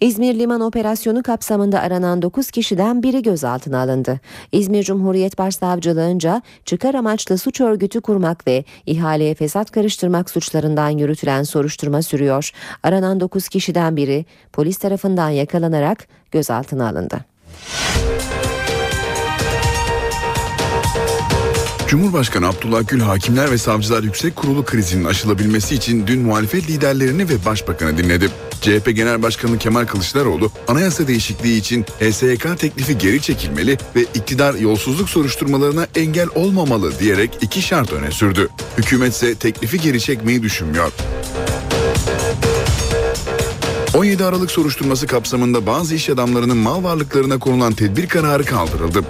[0.00, 4.20] İzmir Liman Operasyonu kapsamında aranan 9 kişiden biri gözaltına alındı.
[4.52, 12.02] İzmir Cumhuriyet Başsavcılığınca çıkar amaçlı suç örgütü kurmak ve ihaleye fesat karıştırmak suçlarından yürütülen soruşturma
[12.02, 12.50] sürüyor.
[12.82, 17.18] Aranan 9 kişiden biri polis tarafından yakalanarak gözaltına alındı.
[21.88, 27.44] Cumhurbaşkanı Abdullah Gül Hakimler ve Savcılar Yüksek Kurulu krizinin aşılabilmesi için dün muhalefet liderlerini ve
[27.46, 28.30] başbakanı dinledi.
[28.60, 35.08] CHP Genel Başkanı Kemal Kılıçdaroğlu anayasa değişikliği için HSYK teklifi geri çekilmeli ve iktidar yolsuzluk
[35.08, 38.48] soruşturmalarına engel olmamalı diyerek iki şart öne sürdü.
[38.78, 40.92] Hükümet ise teklifi geri çekmeyi düşünmüyor.
[43.94, 49.04] 17 Aralık soruşturması kapsamında bazı iş adamlarının mal varlıklarına konulan tedbir kararı kaldırıldı.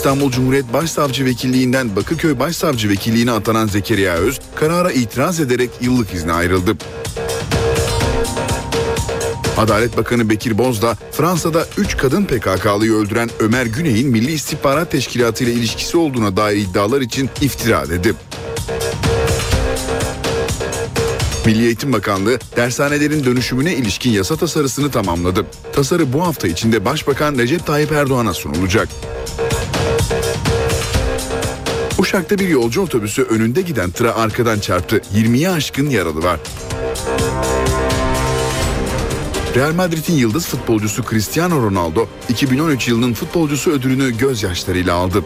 [0.00, 6.32] İstanbul Cumhuriyet Başsavcı Vekilliğinden Bakırköy Başsavcı Vekilliğine atanan Zekeriya Öz karara itiraz ederek yıllık izne
[6.32, 6.76] ayrıldı.
[9.56, 15.52] Adalet Bakanı Bekir Bozdağ, Fransa'da 3 kadın PKK'lıyı öldüren Ömer Güney'in Milli İstihbarat Teşkilatı ile
[15.52, 18.14] ilişkisi olduğuna dair iddialar için iftira dedi.
[21.46, 25.46] Milli Eğitim Bakanlığı dershanelerin dönüşümüne ilişkin yasa tasarısını tamamladı.
[25.72, 28.88] Tasarı bu hafta içinde Başbakan Recep Tayyip Erdoğan'a sunulacak.
[32.10, 34.96] Uşak'ta bir yolcu otobüsü önünde giden tıra arkadan çarptı.
[35.14, 36.40] 20'ye aşkın yaralı var.
[39.54, 45.24] Real Madrid'in yıldız futbolcusu Cristiano Ronaldo 2013 yılının futbolcusu ödülünü gözyaşlarıyla aldı.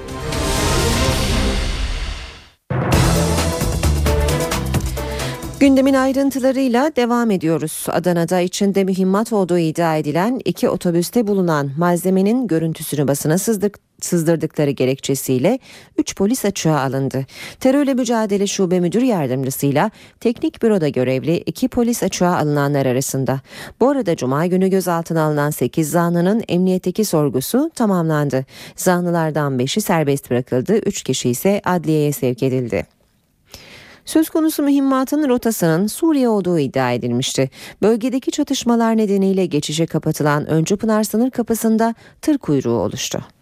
[5.60, 7.86] Gündemin ayrıntılarıyla devam ediyoruz.
[7.88, 15.58] Adana'da içinde mühimmat olduğu iddia edilen iki otobüste bulunan malzemenin görüntüsünü basına sızdık, sızdırdıkları gerekçesiyle
[15.98, 17.26] 3 polis açığa alındı.
[17.60, 23.40] Terörle Mücadele Şube Müdür Yardımcısıyla teknik büroda görevli iki polis açığa alınanlar arasında.
[23.80, 28.44] Bu arada Cuma günü gözaltına alınan 8 zanlının emniyetteki sorgusu tamamlandı.
[28.76, 32.86] Zanlılardan 5'i serbest bırakıldı, 3 kişi ise adliyeye sevk edildi.
[34.04, 37.50] Söz konusu mühimmatın rotasının Suriye olduğu iddia edilmişti.
[37.82, 43.33] Bölgedeki çatışmalar nedeniyle geçişe kapatılan Öncü Pınar sınır kapısında tır kuyruğu oluştu.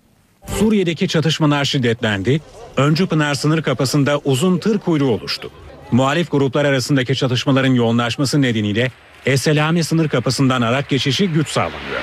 [0.46, 2.40] Suriye'deki çatışmalar şiddetlendi.
[2.76, 5.50] Öncü Pınar sınır kapısında uzun tır kuyruğu oluştu.
[5.92, 8.90] Muhalif gruplar arasındaki çatışmaların yoğunlaşması nedeniyle
[9.26, 12.02] Eselami sınır kapısından araç geçişi güç sağlanıyor.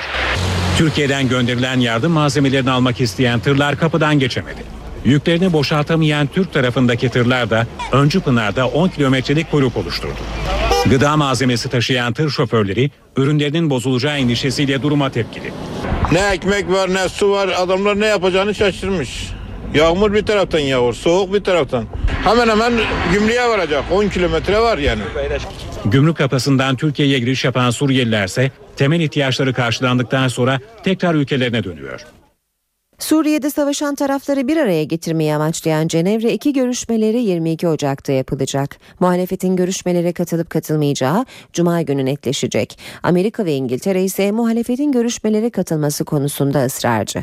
[0.78, 4.79] Türkiye'den gönderilen yardım malzemelerini almak isteyen tırlar kapıdan geçemedi.
[5.04, 10.18] Yüklerini boşaltamayan Türk tarafındaki tırlar da Öncü Pınar'da 10 kilometrelik kuyruk oluşturdu.
[10.86, 15.52] Gıda malzemesi taşıyan tır şoförleri ürünlerinin bozulacağı endişesiyle duruma tepkili.
[16.12, 19.28] Ne ekmek var ne su var adamlar ne yapacağını şaşırmış.
[19.74, 21.84] Yağmur bir taraftan yağıyor, soğuk bir taraftan.
[22.24, 22.72] Hemen hemen
[23.12, 23.84] gümrüğe varacak.
[23.92, 25.00] 10 kilometre var yani.
[25.84, 32.00] Gümrük kapısından Türkiye'ye giriş yapan Suriyeliler ise temel ihtiyaçları karşılandıktan sonra tekrar ülkelerine dönüyor.
[33.00, 38.76] Suriye'de savaşan tarafları bir araya getirmeyi amaçlayan Cenevre 2 görüşmeleri 22 Ocak'ta yapılacak.
[39.00, 42.78] Muhalefetin görüşmelere katılıp katılmayacağı Cuma günü netleşecek.
[43.02, 47.22] Amerika ve İngiltere ise muhalefetin görüşmelere katılması konusunda ısrarcı.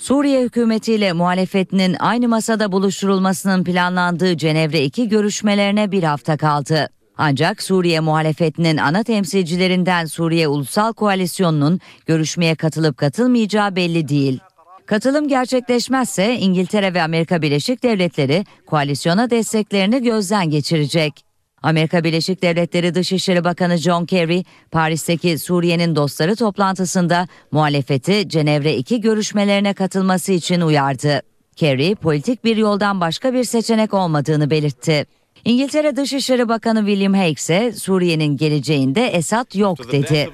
[0.00, 6.88] Suriye hükümetiyle muhalefetinin aynı masada buluşturulmasının planlandığı Cenevre 2 görüşmelerine bir hafta kaldı.
[7.22, 14.40] Ancak Suriye muhalefetinin ana temsilcilerinden Suriye Ulusal Koalisyonu'nun görüşmeye katılıp katılmayacağı belli değil.
[14.90, 21.24] Katılım gerçekleşmezse İngiltere ve Amerika Birleşik Devletleri koalisyona desteklerini gözden geçirecek.
[21.62, 29.74] Amerika Birleşik Devletleri Dışişleri Bakanı John Kerry, Paris'teki Suriye'nin dostları toplantısında muhalefeti Cenevre 2 görüşmelerine
[29.74, 31.22] katılması için uyardı.
[31.56, 35.06] Kerry, politik bir yoldan başka bir seçenek olmadığını belirtti.
[35.44, 40.28] İngiltere Dışişleri Bakanı William Hague ise Suriye'nin geleceğinde Esad yok dedi.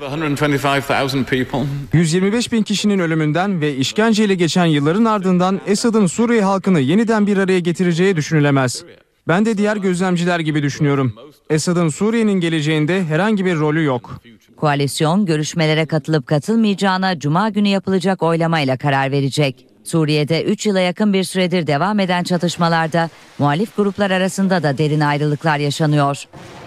[1.92, 7.60] 125 bin kişinin ölümünden ve işkenceyle geçen yılların ardından Esad'ın Suriye halkını yeniden bir araya
[7.60, 8.84] getireceği düşünülemez.
[9.28, 11.12] Ben de diğer gözlemciler gibi düşünüyorum.
[11.50, 14.20] Esad'ın Suriye'nin geleceğinde herhangi bir rolü yok.
[14.56, 19.66] Koalisyon görüşmelere katılıp katılmayacağına cuma günü yapılacak oylamayla karar verecek.
[19.86, 25.58] Suriye'de 3 yıla yakın bir süredir devam eden çatışmalarda muhalif gruplar arasında da derin ayrılıklar
[25.58, 26.24] yaşanıyor.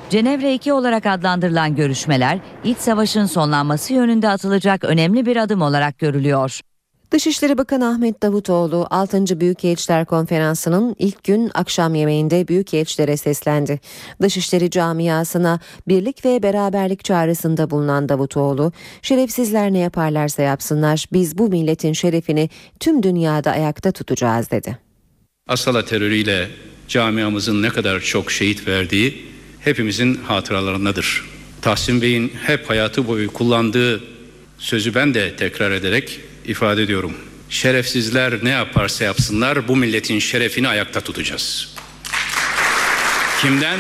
[0.10, 6.62] Cenevre 2 olarak adlandırılan görüşmeler iç savaşın sonlanması yönünde atılacak önemli bir adım olarak görülüyor.
[7.12, 9.40] Dışişleri Bakanı Ahmet Davutoğlu 6.
[9.40, 13.80] Büyükelçiler Konferansı'nın ilk gün akşam yemeğinde büyükelçilere seslendi.
[14.22, 21.94] Dışişleri camiasına birlik ve beraberlik çağrısında bulunan Davutoğlu, şerefsizler ne yaparlarsa yapsınlar biz bu milletin
[21.94, 24.78] şerefini tüm dünyada ayakta tutacağız dedi.
[25.48, 26.48] Asala terörüyle
[26.88, 29.26] camiamızın ne kadar çok şehit verdiği
[29.60, 31.26] hepimizin hatıralarındadır.
[31.62, 34.04] Tahsin Bey'in hep hayatı boyu kullandığı
[34.58, 37.14] sözü ben de tekrar ederek ifade ediyorum.
[37.50, 41.76] Şerefsizler ne yaparsa yapsınlar bu milletin şerefini ayakta tutacağız.
[43.42, 43.80] Kimden,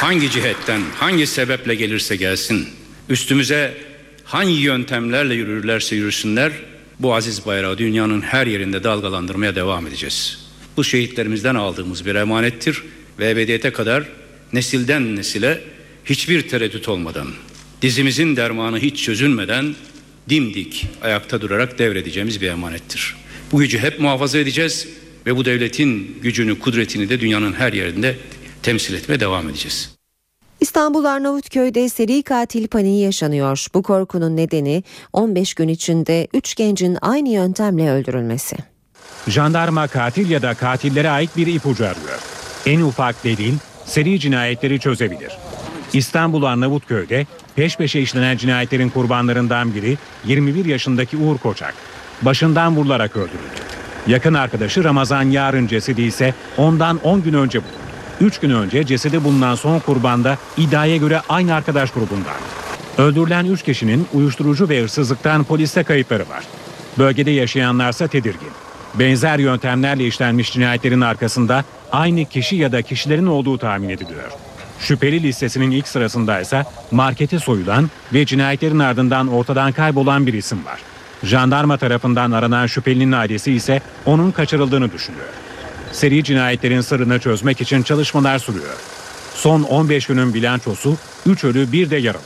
[0.00, 2.68] hangi cihetten, hangi sebeple gelirse gelsin,
[3.08, 3.74] üstümüze
[4.24, 6.52] hangi yöntemlerle yürürlerse yürüsünler,
[6.98, 10.38] bu aziz bayrağı dünyanın her yerinde dalgalandırmaya devam edeceğiz.
[10.76, 12.82] Bu şehitlerimizden aldığımız bir emanettir
[13.18, 14.04] ve ebediyete kadar
[14.52, 15.60] nesilden nesile
[16.04, 17.28] hiçbir tereddüt olmadan,
[17.82, 19.74] dizimizin dermanı hiç çözülmeden
[20.28, 23.16] dimdik ayakta durarak devredeceğimiz bir emanettir.
[23.52, 24.88] Bu gücü hep muhafaza edeceğiz
[25.26, 28.16] ve bu devletin gücünü, kudretini de dünyanın her yerinde
[28.62, 29.98] temsil etmeye devam edeceğiz.
[30.60, 33.66] İstanbul Arnavutköy'de seri katil paniği yaşanıyor.
[33.74, 38.56] Bu korkunun nedeni 15 gün içinde 3 gencin aynı yöntemle öldürülmesi.
[39.28, 42.20] Jandarma katil ya da katillere ait bir ipucu arıyor.
[42.66, 43.54] En ufak delil
[43.86, 45.32] seri cinayetleri çözebilir.
[45.92, 51.74] İstanbul Arnavutköy'de peş peşe işlenen cinayetlerin kurbanlarından biri 21 yaşındaki Uğur Koçak.
[52.22, 53.58] Başından vurularak öldürüldü.
[54.06, 57.78] Yakın arkadaşı Ramazan Yarın cesedi ise ondan 10 gün önce bulundu.
[58.20, 62.36] 3 gün önce cesedi bulunan son kurbanda iddiaya göre aynı arkadaş grubundan.
[62.98, 66.44] Öldürülen 3 kişinin uyuşturucu ve hırsızlıktan poliste kayıtları var.
[66.98, 68.50] Bölgede yaşayanlarsa tedirgin.
[68.94, 74.47] Benzer yöntemlerle işlenmiş cinayetlerin arkasında aynı kişi ya da kişilerin olduğu tahmin ediliyor.
[74.80, 80.80] Şüpheli listesinin ilk sırasında ise markete soyulan ve cinayetlerin ardından ortadan kaybolan bir isim var.
[81.22, 85.28] Jandarma tarafından aranan şüphelinin ailesi ise onun kaçırıldığını düşünüyor.
[85.92, 88.76] Seri cinayetlerin sırrını çözmek için çalışmalar sürüyor.
[89.34, 92.22] Son 15 günün bilançosu 3 ölü bir de yaralı.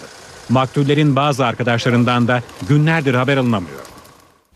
[0.48, 3.91] Maktullerin bazı arkadaşlarından da günlerdir haber alınamıyor.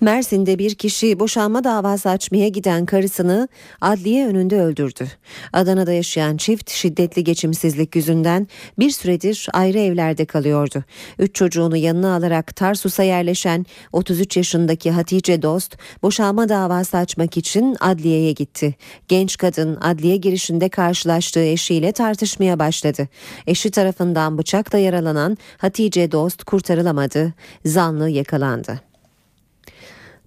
[0.00, 3.48] Mersin'de bir kişi boşanma davası açmaya giden karısını
[3.80, 5.06] adliye önünde öldürdü.
[5.52, 10.84] Adana'da yaşayan çift şiddetli geçimsizlik yüzünden bir süredir ayrı evlerde kalıyordu.
[11.18, 18.32] Üç çocuğunu yanına alarak Tarsus'a yerleşen 33 yaşındaki Hatice Dost boşanma davası açmak için adliyeye
[18.32, 18.74] gitti.
[19.08, 23.08] Genç kadın adliye girişinde karşılaştığı eşiyle tartışmaya başladı.
[23.46, 27.34] Eşi tarafından bıçakla yaralanan Hatice Dost kurtarılamadı.
[27.64, 28.80] Zanlı yakalandı.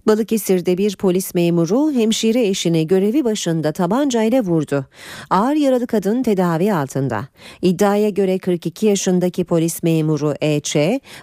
[0.06, 4.86] Balıkesir'de bir polis memuru hemşire eşini görevi başında tabancayla vurdu.
[5.30, 7.28] Ağır yaralı kadın tedavi altında.
[7.62, 10.76] İddiaya göre 42 yaşındaki polis memuru E.Ç.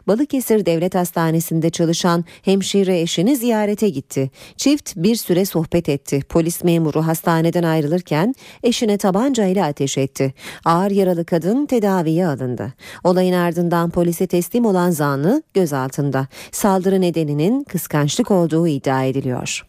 [0.07, 4.31] Balıkesir Devlet Hastanesi'nde çalışan hemşire eşini ziyarete gitti.
[4.57, 6.21] Çift bir süre sohbet etti.
[6.29, 10.33] Polis memuru hastaneden ayrılırken eşine tabancayla ateş etti.
[10.65, 12.73] Ağır yaralı kadın tedaviye alındı.
[13.03, 16.27] Olayın ardından polise teslim olan zanlı gözaltında.
[16.51, 19.67] Saldırı nedeninin kıskançlık olduğu iddia ediliyor.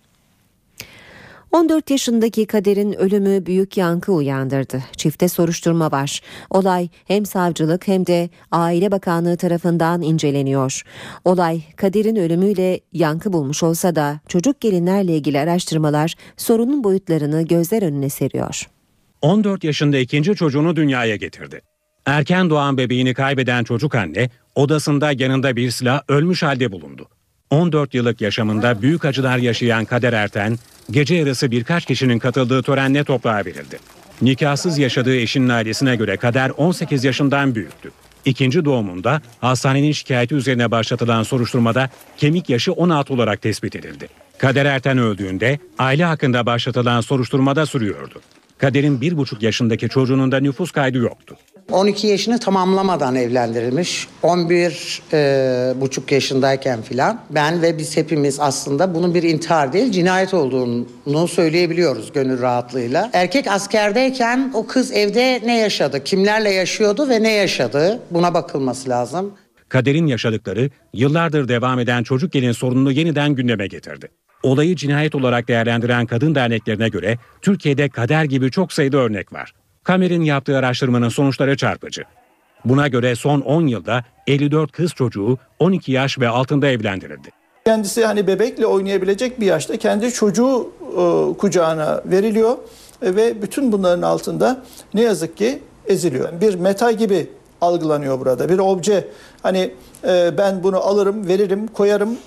[1.53, 4.85] 14 yaşındaki Kader'in ölümü büyük yankı uyandırdı.
[4.97, 6.21] Çifte soruşturma var.
[6.51, 10.83] Olay hem savcılık hem de Aile Bakanlığı tarafından inceleniyor.
[11.25, 18.09] Olay Kader'in ölümüyle yankı bulmuş olsa da çocuk gelinlerle ilgili araştırmalar sorunun boyutlarını gözler önüne
[18.09, 18.69] seriyor.
[19.23, 21.61] 14 yaşında ikinci çocuğunu dünyaya getirdi.
[22.07, 27.09] Erken doğan bebeğini kaybeden çocuk anne odasında yanında bir silah ölmüş halde bulundu.
[27.51, 30.59] 14 yıllık yaşamında büyük acılar yaşayan Kader Erten,
[30.91, 33.79] gece yarısı birkaç kişinin katıldığı törenle toprağa verildi.
[34.23, 37.91] Nikahsız yaşadığı eşinin ailesine göre Kader 18 yaşından büyüktü.
[38.25, 44.09] İkinci doğumunda hastanenin şikayeti üzerine başlatılan soruşturmada kemik yaşı 16 olarak tespit edildi.
[44.39, 48.21] Kader Erten öldüğünde aile hakkında başlatılan soruşturmada sürüyordu.
[48.59, 51.37] Kader'in bir buçuk yaşındaki çocuğunun da nüfus kaydı yoktu.
[51.73, 54.09] 12 yaşını tamamlamadan evlendirilmiş.
[54.23, 57.21] 11 e, buçuk yaşındayken filan.
[57.31, 63.11] Ben ve biz hepimiz aslında bunun bir intihar değil cinayet olduğunu söyleyebiliyoruz gönül rahatlığıyla.
[63.13, 69.33] Erkek askerdeyken o kız evde ne yaşadı, kimlerle yaşıyordu ve ne yaşadı buna bakılması lazım.
[69.69, 74.09] Kader'in yaşadıkları yıllardır devam eden çocuk gelin sorununu yeniden gündeme getirdi.
[74.43, 79.55] Olayı cinayet olarak değerlendiren kadın derneklerine göre Türkiye'de Kader gibi çok sayıda örnek var.
[79.89, 82.03] Kamer'in yaptığı araştırmanın sonuçları çarpıcı.
[82.65, 87.29] Buna göre son 10 yılda 54 kız çocuğu 12 yaş ve altında evlendirildi.
[87.65, 92.57] Kendisi hani bebekle oynayabilecek bir yaşta kendi çocuğu e, kucağına veriliyor
[93.03, 94.63] ve bütün bunların altında
[94.95, 96.41] ne yazık ki eziliyor.
[96.41, 97.31] Bir meta gibi
[97.61, 98.49] algılanıyor burada.
[98.49, 99.09] Bir obje
[99.43, 99.75] hani
[100.09, 102.19] e, ben bunu alırım, veririm, koyarım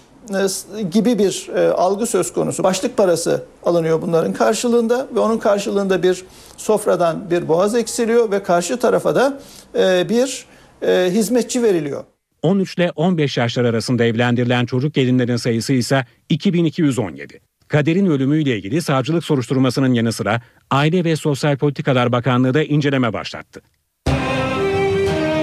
[0.92, 2.64] gibi bir e, algı söz konusu.
[2.64, 6.26] Başlık parası alınıyor bunların karşılığında ve onun karşılığında bir
[6.58, 9.40] sofradan bir boğaz eksiliyor ve karşı tarafa da
[9.76, 10.46] e, bir
[10.82, 12.04] e, hizmetçi veriliyor.
[12.42, 17.40] 13 ile 15 yaşlar arasında evlendirilen çocuk gelinlerin sayısı ise 2217.
[17.68, 20.42] Kader'in ölümüyle ilgili savcılık soruşturmasının yanı sıra
[20.72, 23.62] Aile ve Sosyal Politikalar Bakanlığı da inceleme başlattı.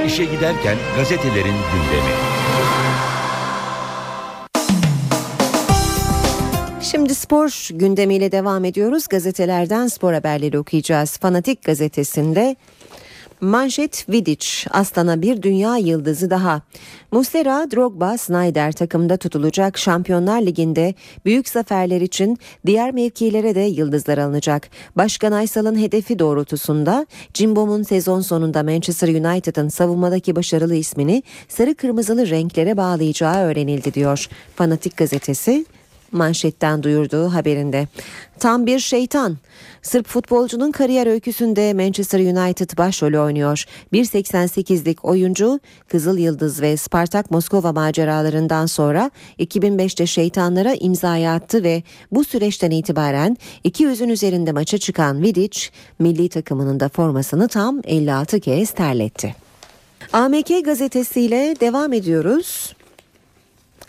[0.06, 2.12] İşe giderken gazetelerin gündemi.
[6.90, 9.08] Şimdi spor gündemiyle devam ediyoruz.
[9.08, 11.16] Gazetelerden spor haberleri okuyacağız.
[11.16, 12.56] Fanatik gazetesinde
[13.40, 16.62] Manşet Vidic, Aslan'a bir dünya yıldızı daha.
[17.12, 24.68] Muslera, Drogba, Snyder takımda tutulacak Şampiyonlar Ligi'nde büyük zaferler için diğer mevkilere de yıldızlar alınacak.
[24.96, 32.76] Başkan Aysal'ın hedefi doğrultusunda Cimbom'un sezon sonunda Manchester United'ın savunmadaki başarılı ismini sarı kırmızılı renklere
[32.76, 34.28] bağlayacağı öğrenildi diyor.
[34.56, 35.64] Fanatik gazetesi
[36.12, 37.88] manşetten duyurduğu haberinde.
[38.38, 39.36] Tam bir şeytan.
[39.82, 43.64] Sırp futbolcunun kariyer öyküsünde Manchester United başrolü oynuyor.
[43.92, 51.82] 1.88'lik oyuncu Kızıl Yıldız ve Spartak Moskova maceralarından sonra 2005'te şeytanlara imza attı ve
[52.12, 55.60] bu süreçten itibaren 200'ün üzerinde maça çıkan Vidic
[55.98, 59.34] milli takımının da formasını tam 56 kez terletti.
[60.12, 62.74] AMK gazetesiyle devam ediyoruz.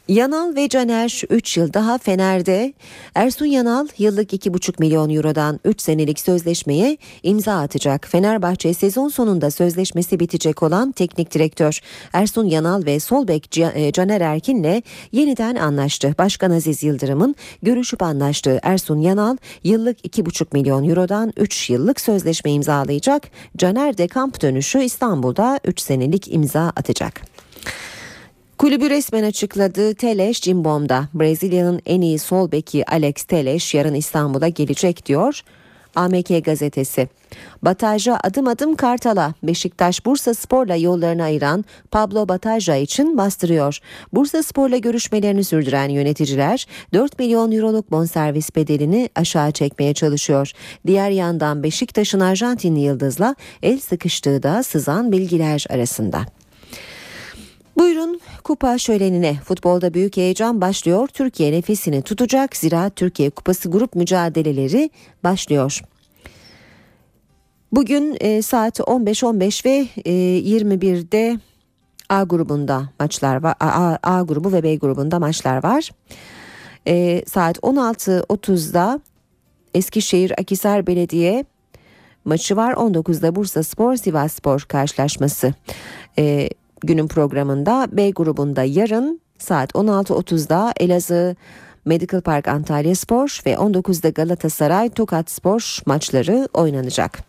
[0.10, 2.74] Yanal ve Caner 3 yıl daha Fener'de.
[3.16, 8.08] Ersun Yanal yıllık 2,5 milyon eurodan 3 senelik sözleşmeye imza atacak.
[8.08, 11.80] Fenerbahçe sezon sonunda sözleşmesi bitecek olan teknik direktör
[12.14, 14.82] Ersun Yanal ve Solbek e, Caner Erkin'le
[15.12, 16.16] yeniden anlaştı.
[16.18, 23.24] Başkan Aziz Yıldırım'ın görüşüp anlaştığı Ersun Yanal yıllık 2,5 milyon eurodan 3 yıllık sözleşme imzalayacak.
[23.58, 27.39] Caner de kamp dönüşü İstanbul'da 3 senelik imza atacak.
[28.60, 29.94] Kulübü resmen açıkladı.
[29.94, 31.10] Teleş Cimbom'da.
[31.14, 35.42] Brezilya'nın en iyi sol beki Alex Teleş yarın İstanbul'a gelecek diyor.
[35.96, 37.08] AMK gazetesi.
[37.62, 43.80] Bataja adım adım Kartal'a Beşiktaş Bursa Spor'la yollarını ayıran Pablo Bataja için bastırıyor.
[44.14, 50.52] Bursa Spor'la görüşmelerini sürdüren yöneticiler 4 milyon euroluk bonservis bedelini aşağı çekmeye çalışıyor.
[50.88, 56.39] Diğer yandan Beşiktaş'ın Arjantinli yıldızla el sıkıştığı da sızan bilgiler arasında.
[57.80, 61.08] Buyurun kupa şölenine futbolda büyük heyecan başlıyor.
[61.08, 64.90] Türkiye nefesini tutacak zira Türkiye Kupası grup mücadeleleri
[65.24, 65.82] başlıyor.
[67.72, 71.40] Bugün e, saat 15.15 ve e, 21'de
[72.10, 73.56] A grubunda maçlar var.
[73.60, 75.90] A, A grubu ve B grubunda maçlar var.
[76.88, 79.00] E, saat 16.30'da
[79.74, 81.46] Eskişehir Akisar Belediye
[82.26, 82.74] maçı var.
[82.74, 85.54] 19'da Bursa Spor Sivas Spor karşılaşması.
[86.18, 86.50] E,
[86.82, 91.36] günün programında B grubunda yarın saat 16.30'da Elazığ
[91.86, 97.20] Medical Park Antalya Spor ve 19'da Galatasaray Tokat Spor maçları oynanacak.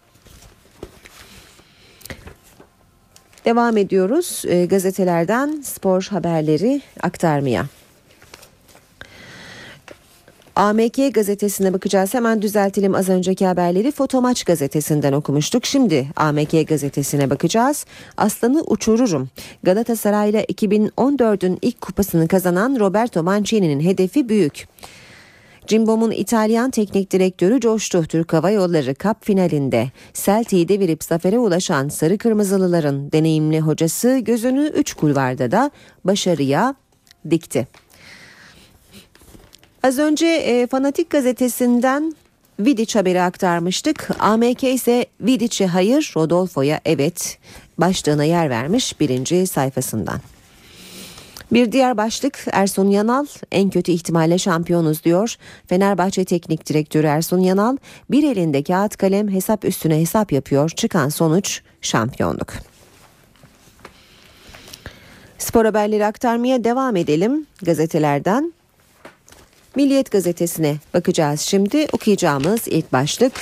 [3.45, 7.67] Devam ediyoruz e, gazetelerden spor haberleri aktarmaya.
[10.57, 12.15] AMK gazetesine bakacağız.
[12.15, 13.93] Hemen düzeltelim az önceki haberleri.
[13.93, 15.67] Fotomaç gazetesinden okumuştuk.
[15.67, 17.87] Şimdi AMK gazetesine bakacağız.
[18.17, 19.29] Aslanı uçururum.
[19.63, 24.69] Galatasaray'la 2014'ün ilk kupasını kazanan Roberto Mancini'nin hedefi büyük.
[25.67, 28.03] Cimbom'un İtalyan teknik direktörü coştu.
[28.03, 34.95] Türk Hava Yolları Cup finalinde Celtic'i devirip zafere ulaşan Sarı Kırmızılıların deneyimli hocası gözünü 3
[34.95, 35.71] kulvarda da
[36.05, 36.75] başarıya
[37.31, 37.69] dikti.
[39.83, 42.15] Az önce e, Fanatik gazetesinden
[42.61, 44.09] Vidic haberi aktarmıştık.
[44.19, 47.39] AMK ise Vidic'e hayır, Rodolfo'ya evet
[47.79, 50.21] başlığına yer vermiş birinci sayfasından.
[51.53, 55.37] Bir diğer başlık Ersun Yanal en kötü ihtimalle şampiyonuz diyor.
[55.67, 57.77] Fenerbahçe Teknik Direktörü Ersun Yanal
[58.11, 60.71] bir elinde kağıt kalem hesap üstüne hesap yapıyor.
[60.71, 62.53] Çıkan sonuç şampiyonluk.
[65.39, 68.53] Spor haberleri aktarmaya devam edelim gazetelerden.
[69.77, 71.87] Milliyet gazetesine bakacağız şimdi.
[71.93, 73.33] Okuyacağımız ilk başlık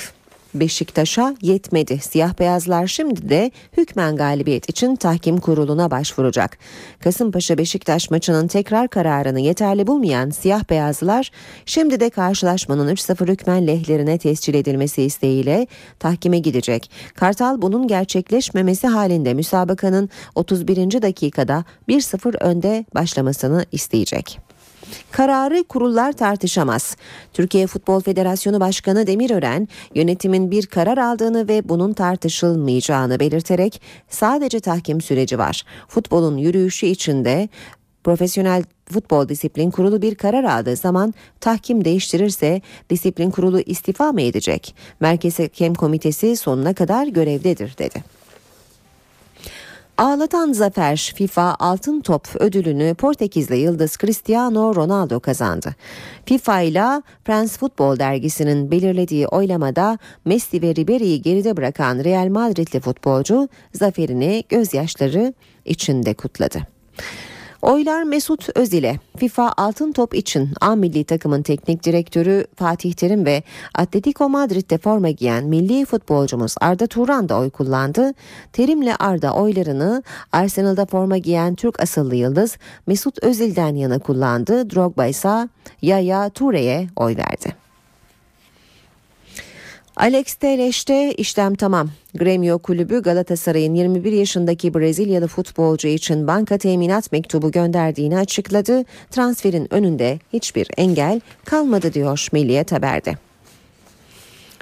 [0.53, 1.99] Beşiktaş'a yetmedi.
[1.99, 6.57] Siyah beyazlar şimdi de hükmen galibiyet için tahkim kuruluna başvuracak.
[6.99, 11.31] Kasımpaşa Beşiktaş maçının tekrar kararını yeterli bulmayan siyah beyazlar
[11.65, 15.67] şimdi de karşılaşmanın 3-0 hükmen lehlerine tescil edilmesi isteğiyle
[15.99, 16.91] tahkime gidecek.
[17.15, 21.01] Kartal bunun gerçekleşmemesi halinde müsabakanın 31.
[21.01, 24.39] dakikada 1-0 önde başlamasını isteyecek.
[25.11, 26.95] Kararı kurullar tartışamaz.
[27.33, 35.01] Türkiye Futbol Federasyonu Başkanı Demirören yönetimin bir karar aldığını ve bunun tartışılmayacağını belirterek sadece tahkim
[35.01, 35.63] süreci var.
[35.87, 37.49] Futbolun yürüyüşü içinde
[38.03, 44.75] Profesyonel Futbol Disiplin Kurulu bir karar aldığı zaman tahkim değiştirirse disiplin kurulu istifa mı edecek?
[44.99, 48.18] Merkez Hakem Komitesi sonuna kadar görevdedir dedi.
[49.99, 55.75] Ağlatan zafer FIFA Altın Top ödülünü Portekizli yıldız Cristiano Ronaldo kazandı.
[56.25, 63.49] FIFA ile France Futbol dergisinin belirlediği oylamada Messi ve Ribery'i geride bırakan Real Madridli futbolcu
[63.73, 65.33] zaferini gözyaşları
[65.65, 66.59] içinde kutladı.
[67.61, 73.43] Oylar Mesut Özil'e FIFA Altın Top için A milli takımın teknik direktörü Fatih Terim ve
[73.75, 78.13] Atletico Madrid'de forma giyen milli futbolcumuz Arda Turan da oy kullandı.
[78.53, 82.57] Terim'le Arda oylarını Arsenal'da forma giyen Türk asıllı yıldız
[82.87, 84.69] Mesut Özil'den yana kullandı.
[84.69, 85.49] Drogba ise
[85.81, 87.68] Yaya Toure'ye oy verdi.
[89.99, 90.75] Alex Telles
[91.17, 91.89] işlem tamam.
[92.15, 98.85] Gremio kulübü Galatasaray'ın 21 yaşındaki Brezilyalı futbolcu için banka teminat mektubu gönderdiğini açıkladı.
[99.11, 103.28] Transferin önünde hiçbir engel kalmadı diyor Milliyet Haber'de.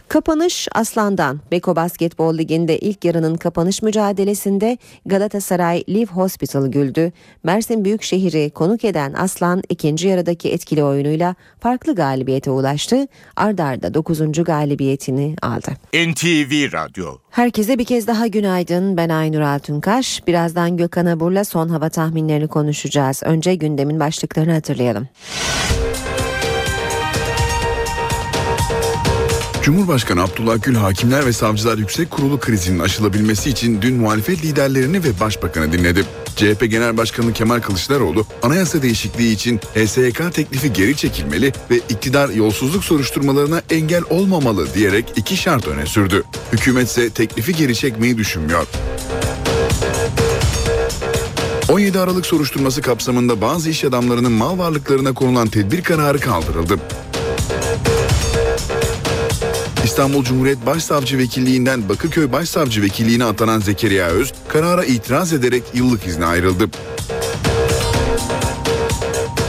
[0.10, 1.40] Kapanış Aslan'dan.
[1.52, 7.12] Beko Basketbol Ligi'nde ilk yarının kapanış mücadelesinde Galatasaray Live Hospital güldü.
[7.44, 13.08] Mersin Büyükşehir'i konuk eden Aslan ikinci yarıdaki etkili oyunuyla farklı galibiyete ulaştı.
[13.36, 14.44] Ardarda arda 9.
[14.44, 15.72] galibiyetini aldı.
[15.94, 18.98] NTV Radyo Herkese bir kez daha günaydın.
[18.98, 20.28] Ben Aynur Altunkaş.
[20.28, 23.22] Birazdan Gökhan Abur'la son hava tahminlerini konuşacağız.
[23.26, 25.08] Önce gündemin başlıklarını hatırlayalım.
[29.68, 35.20] Cumhurbaşkanı Abdullah Gül Hakimler ve Savcılar Yüksek Kurulu krizinin aşılabilmesi için dün muhalefet liderlerini ve
[35.20, 36.04] başbakanı dinledi.
[36.36, 42.84] CHP Genel Başkanı Kemal Kılıçdaroğlu anayasa değişikliği için HSYK teklifi geri çekilmeli ve iktidar yolsuzluk
[42.84, 46.24] soruşturmalarına engel olmamalı diyerek iki şart öne sürdü.
[46.54, 48.68] Hükümet ise teklifi geri çekmeyi düşünmüyor.
[51.70, 56.80] 17 Aralık soruşturması kapsamında bazı iş adamlarının mal varlıklarına konulan tedbir kararı kaldırıldı.
[59.98, 66.26] İstanbul Cumhuriyet Başsavcı Vekilliğinden Bakırköy Başsavcı Vekilliğine atanan Zekeriya Öz, karara itiraz ederek yıllık izne
[66.26, 66.70] ayrıldı.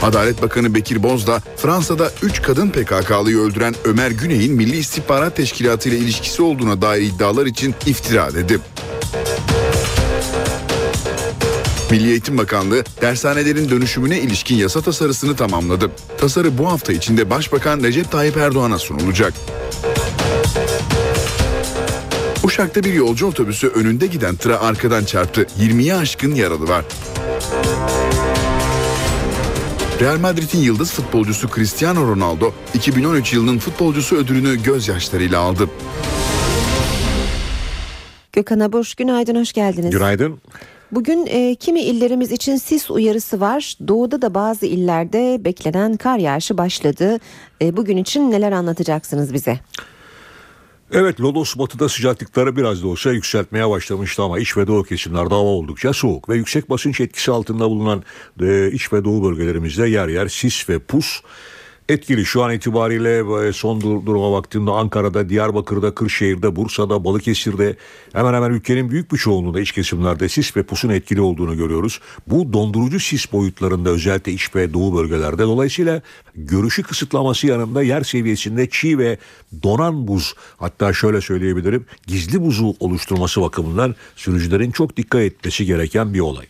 [0.03, 5.97] Adalet Bakanı Bekir Bozdağ, Fransa'da 3 kadın PKK'lıyı öldüren Ömer Güney'in Milli İstihbarat Teşkilatı ile
[5.97, 8.59] ilişkisi olduğuna dair iddialar için iftira dedi.
[11.91, 15.91] Milli Eğitim Bakanlığı dershanelerin dönüşümüne ilişkin yasa tasarısını tamamladı.
[16.17, 19.33] Tasarı bu hafta içinde Başbakan Recep Tayyip Erdoğan'a sunulacak.
[22.49, 25.47] Uşak'ta bir yolcu otobüsü önünde giden tıra arkadan çarptı.
[25.59, 26.85] 20'ye aşkın yaralı var.
[29.99, 35.69] Real Madrid'in yıldız futbolcusu Cristiano Ronaldo 2013 yılının futbolcusu ödülünü gözyaşlarıyla aldı.
[38.33, 39.91] Gökhan Abur günaydın hoş geldiniz.
[39.91, 40.41] Günaydın.
[40.91, 43.75] Bugün e, kimi illerimiz için sis uyarısı var.
[43.87, 47.19] Doğuda da bazı illerde beklenen kar yağışı başladı.
[47.61, 49.59] E, bugün için neler anlatacaksınız bize?
[50.91, 55.49] Evet Lodos batıda sıcaklıkları biraz da olsa yükseltmeye başlamıştı ama iç ve doğu kesimlerde hava
[55.49, 58.03] oldukça soğuk ve yüksek basınç etkisi altında bulunan
[58.41, 61.21] e, iç ve doğu bölgelerimizde yer yer sis ve pus
[61.89, 62.25] etkili.
[62.25, 67.75] Şu an itibariyle e, son duruma baktığımda Ankara'da, Diyarbakır'da, Kırşehir'de, Bursa'da, Balıkesir'de
[68.13, 71.99] hemen hemen ülkenin büyük bir çoğunluğunda iç kesimlerde sis ve pusun etkili olduğunu görüyoruz.
[72.27, 75.43] Bu dondurucu sis boyutlarında özellikle iç ve doğu bölgelerde.
[75.43, 76.01] Dolayısıyla
[76.35, 79.17] görüşü kısıtlaması yanında yer seviyesinde çiğ ve
[79.63, 86.19] donan buz hatta şöyle söyleyebilirim gizli buzu oluşturması bakımından sürücülerin çok dikkat etmesi gereken bir
[86.19, 86.45] olay.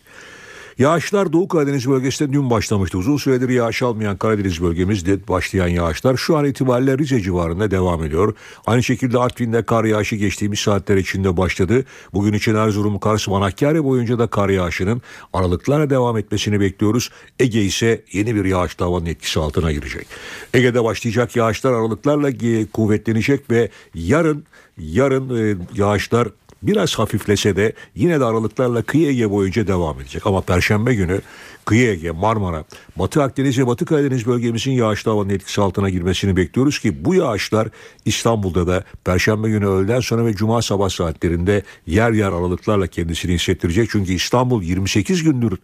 [0.80, 2.98] Yağışlar Doğu Karadeniz bölgesinde dün başlamıştı.
[2.98, 8.34] Uzun süredir yağış almayan Karadeniz bölgemizde başlayan yağışlar şu an itibariyle Rize civarında devam ediyor.
[8.66, 11.84] Aynı şekilde Artvin'de kar yağışı geçtiğimiz saatler içinde başladı.
[12.12, 15.02] Bugün için Erzurum, Kars, Manakkari boyunca da kar yağışının
[15.32, 17.10] aralıklarla devam etmesini bekliyoruz.
[17.38, 20.06] Ege ise yeni bir yağış havanın etkisi altına girecek.
[20.54, 22.30] Ege'de başlayacak yağışlar aralıklarla
[22.72, 24.44] kuvvetlenecek ve yarın
[24.78, 26.28] yarın e, yağışlar
[26.62, 30.26] biraz hafiflese de yine de aralıklarla kıyı Ege boyunca devam edecek.
[30.26, 31.20] Ama Perşembe günü
[31.64, 32.64] kıyı Ege, Marmara,
[32.96, 37.68] Batı Akdeniz ve Batı Karadeniz bölgemizin yağışlı havanın etkisi altına girmesini bekliyoruz ki bu yağışlar
[38.04, 43.88] İstanbul'da da Perşembe günü öğleden sonra ve Cuma sabah saatlerinde yer yer aralıklarla kendisini hissettirecek.
[43.90, 45.58] Çünkü İstanbul 28 gündür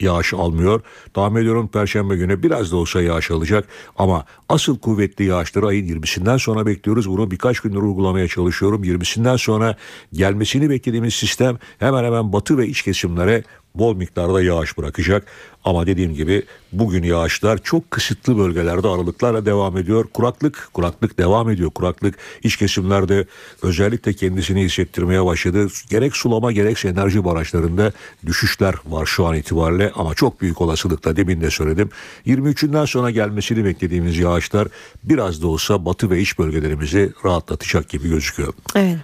[0.00, 0.80] yağış almıyor.
[1.14, 6.38] Tahmin ediyorum Perşembe günü biraz da olsa yağış alacak ama asıl kuvvetli yağışları ayın 20'sinden
[6.38, 7.10] sonra bekliyoruz.
[7.10, 8.84] Bunu birkaç gündür uygulamaya çalışıyorum.
[8.84, 9.76] 20'sinden sonra
[10.12, 13.44] gelmesini beklediğimiz sistem hemen hemen batı ve iç kesimlere
[13.74, 15.26] bol miktarda yağış bırakacak.
[15.64, 16.42] Ama dediğim gibi
[16.72, 20.04] bugün yağışlar çok kısıtlı bölgelerde aralıklarla devam ediyor.
[20.14, 21.70] Kuraklık, kuraklık devam ediyor.
[21.70, 23.26] Kuraklık iç kesimlerde
[23.62, 25.66] özellikle kendisini hissettirmeye başladı.
[25.90, 27.92] Gerek sulama gerekse enerji barajlarında
[28.26, 31.90] düşüşler var şu an itibariyle ama çok büyük olasılıkla demin de söyledim.
[32.26, 34.68] 23'ünden sonra gelmesini beklediğimiz yağışlar
[35.04, 38.52] biraz da olsa batı ve iç bölgelerimizi rahatlatacak gibi gözüküyor.
[38.74, 38.98] Evet.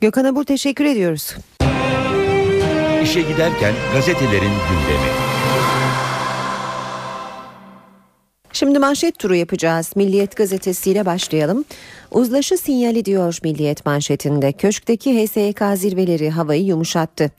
[0.00, 1.36] Gökhan Abur teşekkür ediyoruz.
[3.02, 5.08] İşe giderken gazetelerin gündemi.
[8.52, 9.92] Şimdi manşet turu yapacağız.
[9.96, 11.64] Milliyet gazetesiyle başlayalım.
[12.10, 14.52] Uzlaşı sinyali diyor Milliyet manşetinde.
[14.52, 17.30] Köşkteki HSYK zirveleri havayı yumuşattı.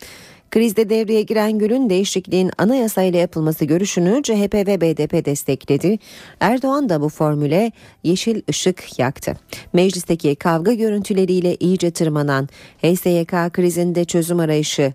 [0.53, 5.99] Krizde devreye giren Gül'ün değişikliğin anayasayla yapılması görüşünü CHP ve BDP destekledi.
[6.39, 7.71] Erdoğan da bu formüle
[8.03, 9.37] yeşil ışık yaktı.
[9.73, 12.49] Meclisteki kavga görüntüleriyle iyice tırmanan
[12.81, 14.93] HSYK krizinde çözüm arayışı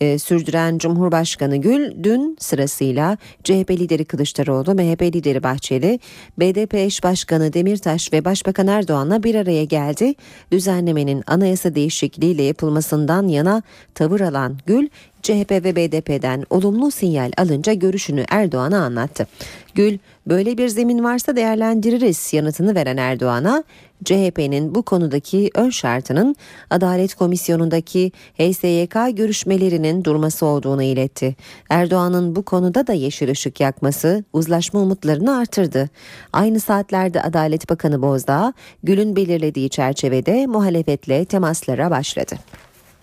[0.00, 6.00] e, sürdüren Cumhurbaşkanı Gül dün sırasıyla CHP lideri Kılıçdaroğlu, MHP lideri Bahçeli,
[6.38, 10.14] BDP eş başkanı Demirtaş ve Başbakan Erdoğan'la bir araya geldi.
[10.52, 13.62] Düzenlemenin anayasa değişikliğiyle yapılmasından yana
[13.94, 14.88] tavır alan Gül,
[15.22, 19.26] CHP ve BDP'den olumlu sinyal alınca görüşünü Erdoğan'a anlattı.
[19.74, 23.64] Gül, böyle bir zemin varsa değerlendiririz yanıtını veren Erdoğan'a,
[24.04, 26.36] CHP'nin bu konudaki ön şartının
[26.70, 31.36] Adalet Komisyonu'ndaki HSYK görüşmelerinin durması olduğunu iletti.
[31.70, 35.88] Erdoğan'ın bu konuda da yeşil ışık yakması uzlaşma umutlarını artırdı.
[36.32, 38.52] Aynı saatlerde Adalet Bakanı Bozdağ,
[38.82, 42.36] Gül'ün belirlediği çerçevede muhalefetle temaslara başladı.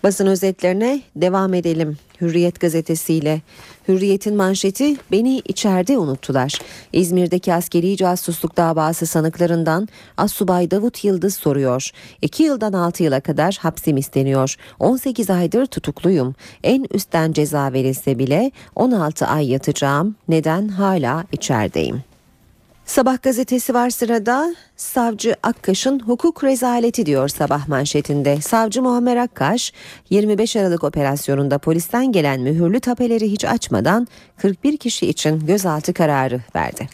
[0.02, 1.96] Basın özetlerine devam edelim.
[2.20, 3.40] Hürriyet gazetesiyle.
[3.88, 6.58] Hürriyet'in manşeti beni içeride unuttular.
[6.92, 11.90] İzmir'deki askeri casusluk davası sanıklarından Assubay Davut Yıldız soruyor.
[12.22, 14.56] 2 yıldan 6 yıla kadar hapsim isteniyor.
[14.78, 16.34] 18 aydır tutukluyum.
[16.64, 20.16] En üstten ceza verilse bile 16 ay yatacağım.
[20.28, 22.07] Neden hala içerideyim?
[22.88, 24.54] Sabah gazetesi var sırada.
[24.76, 28.40] Savcı Akkaş'ın hukuk rezaleti diyor sabah manşetinde.
[28.40, 29.72] Savcı Muammer Akkaş
[30.10, 36.88] 25 Aralık operasyonunda polisten gelen mühürlü tapeleri hiç açmadan 41 kişi için gözaltı kararı verdi.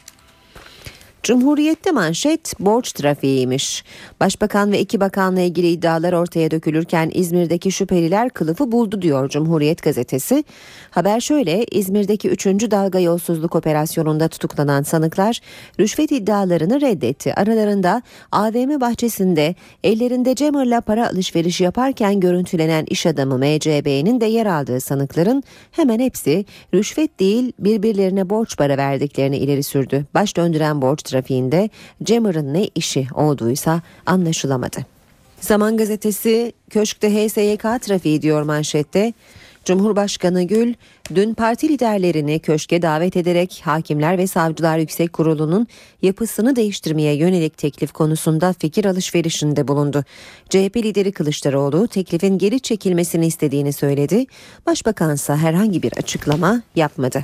[1.24, 3.84] Cumhuriyette manşet borç trafiğiymiş.
[4.20, 10.44] Başbakan ve iki bakanla ilgili iddialar ortaya dökülürken İzmir'deki şüpheliler kılıfı buldu diyor Cumhuriyet gazetesi.
[10.90, 12.46] Haber şöyle İzmir'deki 3.
[12.46, 15.40] dalga yolsuzluk operasyonunda tutuklanan sanıklar
[15.80, 17.34] rüşvet iddialarını reddetti.
[17.34, 18.02] Aralarında
[18.32, 19.54] AVM bahçesinde
[19.84, 26.44] ellerinde Cemır'la para alışverişi yaparken görüntülenen iş adamı MCB'nin de yer aldığı sanıkların hemen hepsi
[26.74, 30.06] rüşvet değil birbirlerine borç para verdiklerini ileri sürdü.
[30.14, 31.70] Baş döndüren borç trafiğinde
[32.02, 34.86] Cemmer'ın ne işi olduysa anlaşılamadı.
[35.40, 39.12] Zaman gazetesi köşkte HSYK trafiği diyor manşette.
[39.64, 40.74] Cumhurbaşkanı Gül
[41.14, 45.66] dün parti liderlerini köşke davet ederek Hakimler ve Savcılar Yüksek Kurulu'nun
[46.02, 50.04] yapısını değiştirmeye yönelik teklif konusunda fikir alışverişinde bulundu.
[50.50, 54.26] CHP lideri Kılıçdaroğlu teklifin geri çekilmesini istediğini söyledi.
[54.66, 57.22] Başbakansa herhangi bir açıklama yapmadı.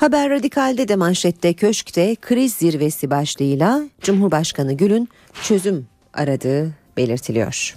[0.00, 5.08] Haber Radikal'de de manşette köşkte kriz zirvesi başlığıyla Cumhurbaşkanı Gül'ün
[5.42, 7.76] çözüm aradığı belirtiliyor.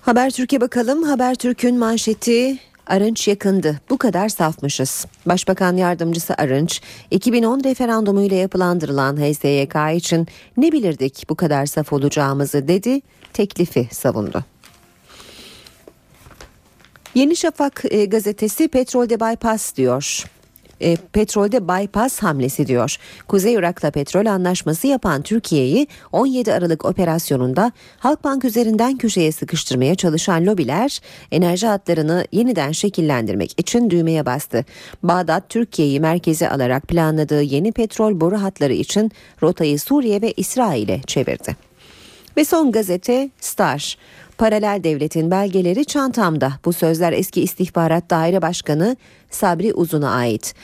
[0.00, 1.02] Haber Türkiye bakalım.
[1.02, 3.80] Haber Türk'ün manşeti Arınç yakındı.
[3.90, 5.06] Bu kadar safmışız.
[5.26, 13.00] Başbakan yardımcısı Arınç, 2010 referandumuyla yapılandırılan HSYK için ne bilirdik bu kadar saf olacağımızı dedi,
[13.32, 14.44] teklifi savundu.
[17.16, 20.24] Yeni Şafak e, gazetesi petrolde bypass diyor.
[20.80, 22.96] E, petrolde bypass hamlesi diyor.
[23.28, 31.00] Kuzey Irak'la petrol anlaşması yapan Türkiye'yi 17 Aralık operasyonunda Halkbank üzerinden köşeye sıkıştırmaya çalışan lobiler
[31.32, 34.64] enerji hatlarını yeniden şekillendirmek için düğmeye bastı.
[35.02, 39.12] Bağdat Türkiye'yi merkeze alarak planladığı yeni petrol boru hatları için
[39.42, 41.65] rotayı Suriye ve İsrail'e çevirdi.
[42.36, 43.96] Ve son gazete Star.
[44.38, 46.52] Paralel devletin belgeleri çantamda.
[46.64, 48.96] Bu sözler eski istihbarat daire başkanı
[49.30, 50.54] Sabri Uzun'a ait.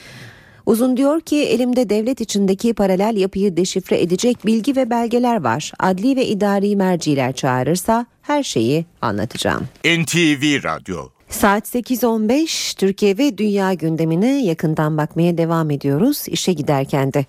[0.65, 5.71] Uzun diyor ki elimde devlet içindeki paralel yapıyı deşifre edecek bilgi ve belgeler var.
[5.79, 9.67] Adli ve idari merciler çağırırsa her şeyi anlatacağım.
[9.85, 10.97] NTV Radyo
[11.29, 17.25] Saat 8.15 Türkiye ve dünya gündemine yakından bakmaya devam ediyoruz işe giderken de.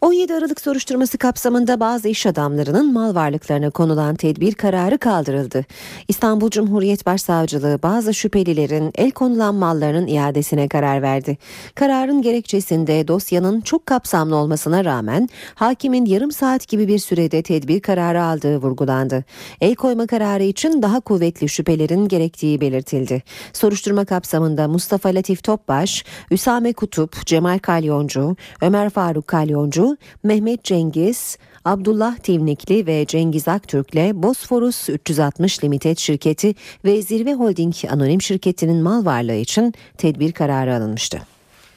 [0.00, 5.64] 17 Aralık soruşturması kapsamında bazı iş adamlarının mal varlıklarına konulan tedbir kararı kaldırıldı.
[6.08, 11.38] İstanbul Cumhuriyet Başsavcılığı bazı şüphelilerin el konulan mallarının iadesine karar verdi.
[11.74, 18.22] Kararın gerekçesinde dosyanın çok kapsamlı olmasına rağmen hakimin yarım saat gibi bir sürede tedbir kararı
[18.22, 19.24] aldığı vurgulandı.
[19.60, 23.22] El koyma kararı için daha kuvvetli şüphelerin gerektiği belirtildi.
[23.52, 32.16] Soruşturma kapsamında Mustafa Latif Topbaş, Üsame Kutup, Cemal Kalyoncu, Ömer Faruk Kalyoncu, Mehmet Cengiz, Abdullah
[32.16, 39.34] Tivnikli ve Cengiz Aktürk'le Bosforus 360 Limited şirketi ve Zirve Holding Anonim şirketinin mal varlığı
[39.34, 41.33] için tedbir kararı alınmıştı.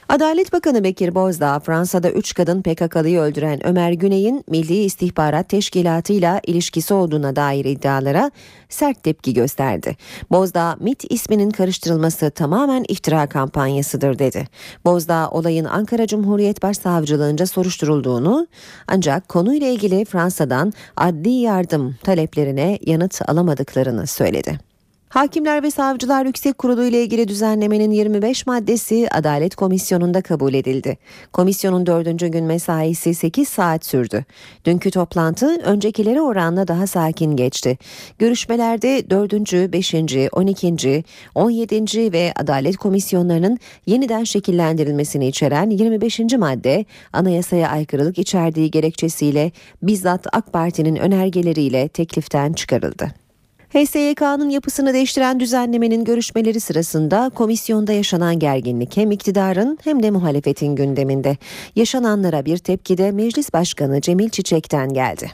[0.08, 6.40] Adalet Bakanı Bekir Bozdağ Fransa'da 3 kadın PKK'lıyı öldüren Ömer Güney'in Milli İstihbarat Teşkilatı ile
[6.46, 8.30] ilişkisi olduğuna dair iddialara
[8.68, 9.96] sert tepki gösterdi.
[10.30, 14.48] Bozdağ MIT isminin karıştırılması tamamen iftira kampanyasıdır dedi.
[14.84, 18.46] Bozdağ olayın Ankara Cumhuriyet Başsavcılığınca soruşturulduğunu
[18.86, 24.67] ancak konuyla ilgili Fransa'dan adli yardım taleplerine yanıt alamadıklarını söyledi.
[25.08, 30.98] Hakimler ve Savcılar Yüksek Kurulu ile ilgili düzenlemenin 25 maddesi Adalet Komisyonu'nda kabul edildi.
[31.32, 34.24] Komisyonun dördüncü gün mesaisi 8 saat sürdü.
[34.64, 37.78] Dünkü toplantı öncekilere oranla daha sakin geçti.
[38.18, 39.32] Görüşmelerde 4.
[39.72, 39.94] 5.
[40.32, 41.04] 12.
[41.34, 42.12] 17.
[42.12, 46.20] ve Adalet Komisyonlarının yeniden şekillendirilmesini içeren 25.
[46.20, 49.52] madde anayasaya aykırılık içerdiği gerekçesiyle
[49.82, 53.27] bizzat AK Parti'nin önergeleriyle tekliften çıkarıldı.
[53.72, 61.36] HSYK'nın yapısını değiştiren düzenlemenin görüşmeleri sırasında komisyonda yaşanan gerginlik hem iktidarın hem de muhalefetin gündeminde.
[61.76, 65.30] Yaşananlara bir tepki de Meclis Başkanı Cemil Çiçek'ten geldi.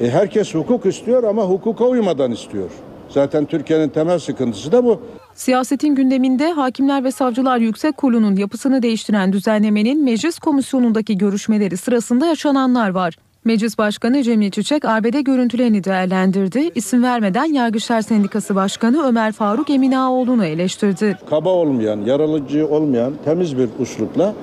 [0.00, 2.70] E, herkes hukuk istiyor ama hukuka uymadan istiyor.
[3.08, 5.00] Zaten Türkiye'nin temel sıkıntısı da bu.
[5.34, 12.90] Siyasetin gündeminde Hakimler ve Savcılar Yüksek Kurulu'nun yapısını değiştiren düzenlemenin meclis komisyonundaki görüşmeleri sırasında yaşananlar
[12.90, 13.16] var.
[13.44, 16.70] Meclis Başkanı Cemil Çiçek arbede görüntülerini değerlendirdi.
[16.74, 21.18] İsim vermeden Yargıçlar Sendikası Başkanı Ömer Faruk Eminaoğlu'nu eleştirdi.
[21.30, 24.34] Kaba olmayan, yaralıcı olmayan temiz bir uslupla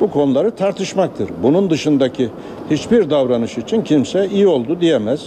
[0.00, 1.30] bu konuları tartışmaktır.
[1.42, 2.28] Bunun dışındaki
[2.70, 5.24] hiçbir davranış için kimse iyi oldu diyemez.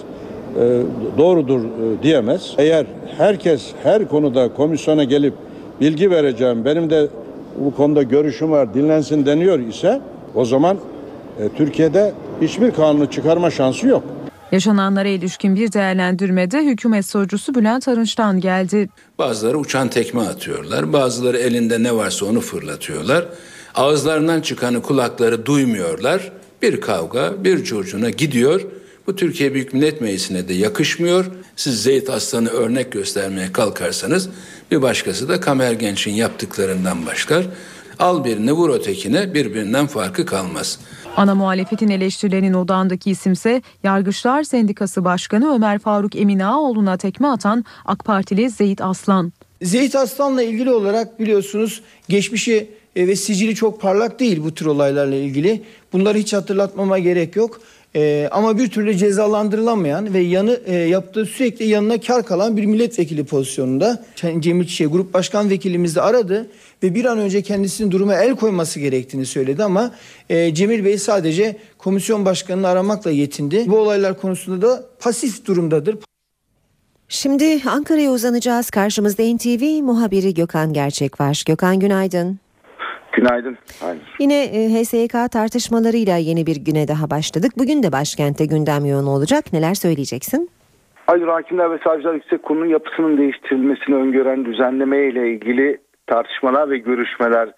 [0.59, 0.81] E,
[1.17, 2.53] doğrudur e, diyemez.
[2.57, 2.85] Eğer
[3.17, 5.33] herkes her konuda komisyona gelip
[5.81, 7.07] bilgi vereceğim, benim de
[7.59, 10.01] bu konuda görüşüm var dinlensin deniyor ise
[10.35, 10.77] o zaman
[11.49, 14.03] Türkiye'de hiçbir kanunu çıkarma şansı yok.
[14.51, 18.89] Yaşananlara ilişkin bir değerlendirmede hükümet sözcüsü Bülent Arınç'tan geldi.
[19.17, 23.25] Bazıları uçan tekme atıyorlar, bazıları elinde ne varsa onu fırlatıyorlar.
[23.75, 26.31] Ağızlarından çıkanı kulakları duymuyorlar.
[26.61, 28.61] Bir kavga, bir curcuna gidiyor.
[29.07, 31.25] Bu Türkiye Büyük Millet Meclisi'ne de yakışmıyor.
[31.55, 34.29] Siz Zeyt Aslan'ı örnek göstermeye kalkarsanız
[34.71, 37.45] bir başkası da Kamer Genç'in yaptıklarından başlar.
[37.99, 40.79] Al birini vur ötekine birbirinden farkı kalmaz.
[41.17, 48.49] Ana muhalefetin eleştirilerinin odağındaki isimse Yargıçlar Sendikası Başkanı Ömer Faruk Eminaoğlu'na tekme atan AK Partili
[48.49, 49.33] Zeyit Aslan.
[49.61, 55.15] Zeyit Aslan'la ilgili olarak biliyorsunuz geçmişi e, ve sicili çok parlak değil bu tür olaylarla
[55.15, 55.63] ilgili.
[55.93, 57.61] Bunları hiç hatırlatmama gerek yok.
[57.95, 63.23] Ee, ama bir türlü cezalandırılamayan ve yanı e, yaptığı sürekli yanına kar kalan bir milletvekili
[63.23, 64.05] pozisyonunda
[64.39, 66.47] Cemil Çiçek Grup Başkan Vekilimiz aradı
[66.83, 69.91] ve bir an önce kendisinin duruma el koyması gerektiğini söyledi ama
[70.29, 73.63] e, Cemil Bey sadece komisyon başkanını aramakla yetindi.
[73.67, 75.97] Bu olaylar konusunda da pasif durumdadır.
[77.07, 78.69] Şimdi Ankara'ya uzanacağız.
[78.69, 81.43] Karşımızda NTV muhabiri Gökhan Gerçek var.
[81.47, 82.39] Gökhan günaydın.
[83.13, 83.57] Günaydın.
[83.79, 84.01] Hayır.
[84.19, 87.51] Yine e, HSYK tartışmalarıyla yeni bir güne daha başladık.
[87.57, 89.53] Bugün de başkentte gündem yoğun olacak.
[89.53, 90.49] Neler söyleyeceksin?
[91.05, 95.77] Hayır, Hakimler ve Savcılar Yüksek Kurulu'nun yapısının değiştirilmesini öngören düzenleme ile ilgili
[96.11, 97.49] tartışmalar ve görüşmeler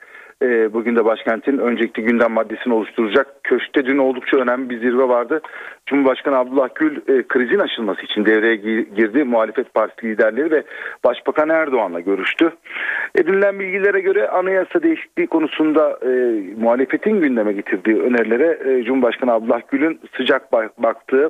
[0.42, 3.28] e, bugün de başkentin öncelikli gündem maddesini oluşturacak.
[3.44, 5.42] Köşkte dün oldukça önemli bir zirve vardı.
[5.86, 8.56] Cumhurbaşkanı Abdullah Gül e, krizin aşılması için devreye
[8.96, 9.24] girdi.
[9.24, 10.64] Muhalefet partisi liderleri ve
[11.04, 12.52] Başbakan Erdoğan'la görüştü.
[13.16, 16.10] Edinilen bilgilere göre anayasa değişikliği konusunda e,
[16.62, 21.30] muhalefetin gündeme getirdiği önerilere e, Cumhurbaşkanı Abdullah Gül'ün sıcak baktığı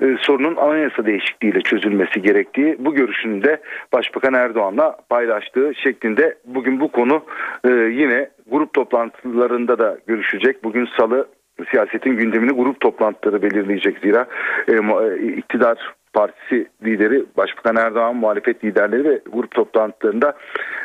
[0.00, 3.60] e, sorunun anayasa değişikliğiyle çözülmesi gerektiği bu görüşünü de
[3.92, 7.24] Başbakan Erdoğan'la paylaştığı şeklinde bugün bu konu
[7.64, 10.64] e, yine grup toplantılarında da görüşecek.
[10.64, 11.26] Bugün salı
[11.70, 14.26] siyasetin gündemini grup toplantıları belirleyecek zira
[14.68, 20.36] e, e, iktidar Partisi lideri Başbakan Erdoğan muhalefet liderleri ve grup toplantılarında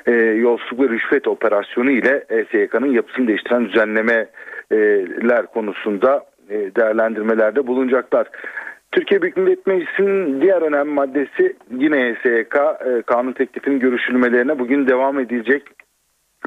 [0.05, 8.27] e, yolsuzluk ve rüşvet operasyonu ile ESYK'nın yapısını değiştiren düzenlemeler konusunda e, değerlendirmelerde bulunacaklar.
[8.91, 15.19] Türkiye Büyük Millet Meclisi'nin diğer önemli maddesi yine ESYK e, kanun teklifinin görüşülmelerine bugün devam
[15.19, 15.63] edilecek.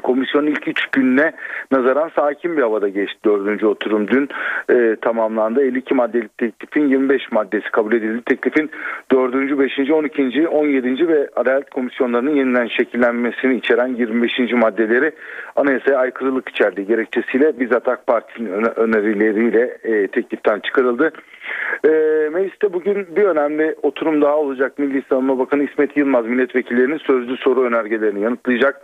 [0.03, 1.31] Komisyonun ilk üç gününe
[1.71, 3.19] nazaran sakin bir havada geçti.
[3.25, 4.29] Dördüncü oturum dün
[4.69, 5.61] e, tamamlandı.
[5.61, 8.21] 52 maddelik teklifin 25 maddesi kabul edildi.
[8.25, 8.71] Teklifin
[9.11, 10.47] dördüncü, beşinci, 12.
[10.47, 11.07] 17.
[11.07, 14.31] ve Adalet Komisyonlarının yeniden şekillenmesini içeren 25.
[14.53, 15.11] maddeleri
[15.55, 21.11] anayasaya aykırılık içerdiği gerekçesiyle bizzat AK Parti'nin önerileriyle e, tekliften çıkarıldı.
[21.85, 21.89] E,
[22.33, 24.79] mecliste bugün bir önemli oturum daha olacak.
[24.79, 28.81] Milli Savunma Bakanı İsmet Yılmaz milletvekillerinin sözlü soru önergelerini yanıtlayacak.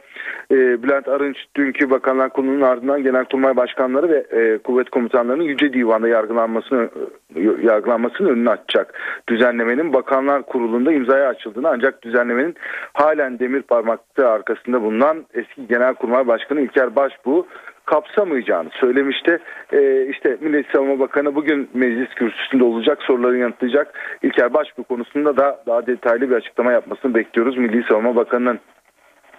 [0.52, 6.08] E, Bülent Arınç dünkü Bakanlar Kurulu'nun ardından Genelkurmay Başkanları ve e, kuvvet komutanlarının Yüce Divan'da
[6.08, 6.90] yargılanmasını
[7.36, 8.94] e, yargılanmasının önünü açacak.
[9.30, 12.56] Düzenlemenin Bakanlar Kurulu'nda imzaya açıldığını ancak düzenlemenin
[12.94, 17.46] halen demir parmakta arkasında bulunan eski Genelkurmay Başkanı İlker Başbuğ
[17.90, 19.40] kapsamayacağını söylemişti.
[19.74, 23.94] Ee, işte Milli Savunma Bakanı bugün meclis kürsüsünde olacak soruları yanıtlayacak.
[24.24, 28.60] İlker Başbuğ konusunda da daha detaylı bir açıklama yapmasını bekliyoruz Milli Savunma Bakanı'nın.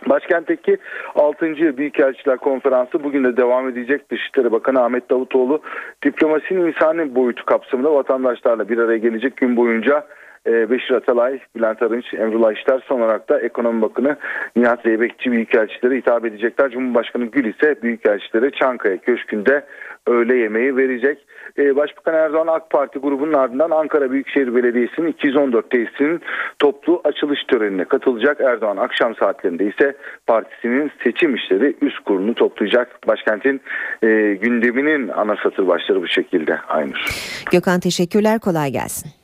[0.06, 0.76] Başkentteki
[1.14, 1.46] 6.
[1.76, 4.10] Büyükelçiler Konferansı bugün de devam edecek.
[4.10, 5.62] Dışişleri Bakanı Ahmet Davutoğlu
[6.04, 10.06] diplomasinin insani boyutu kapsamında vatandaşlarla bir araya gelecek gün boyunca
[10.46, 14.16] e, Beşir Atalay, Bülent Arınç, Emrullah İşler son olarak da Ekonomi Bakanı
[14.56, 16.70] Nihat Zeybekçi Büyükelçilere hitap edecekler.
[16.70, 19.64] Cumhurbaşkanı Gül ise Büyükelçilere Çankaya Köşkü'nde
[20.06, 21.18] öğle yemeği verecek.
[21.58, 26.20] Ee, Başbakan Erdoğan AK Parti grubunun ardından Ankara Büyükşehir Belediyesi'nin 214 tesisinin
[26.58, 28.40] toplu açılış törenine katılacak.
[28.40, 33.08] Erdoğan akşam saatlerinde ise partisinin seçim işleri üst kurulunu toplayacak.
[33.08, 33.60] Başkentin
[34.02, 34.06] e,
[34.42, 36.60] gündeminin ana satır başları bu şekilde.
[36.68, 37.04] Aynur.
[37.52, 39.19] Gökhan teşekkürler kolay gelsin.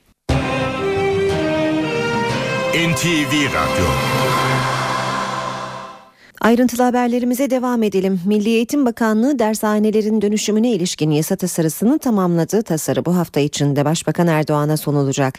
[2.76, 3.86] NTV Radyo
[6.40, 8.20] Ayrıntılı haberlerimize devam edelim.
[8.26, 12.62] Milli Eğitim Bakanlığı dershanelerin dönüşümüne ilişkin yasa tasarısını tamamladı.
[12.62, 15.34] Tasarı bu hafta içinde Başbakan Erdoğan'a sunulacak.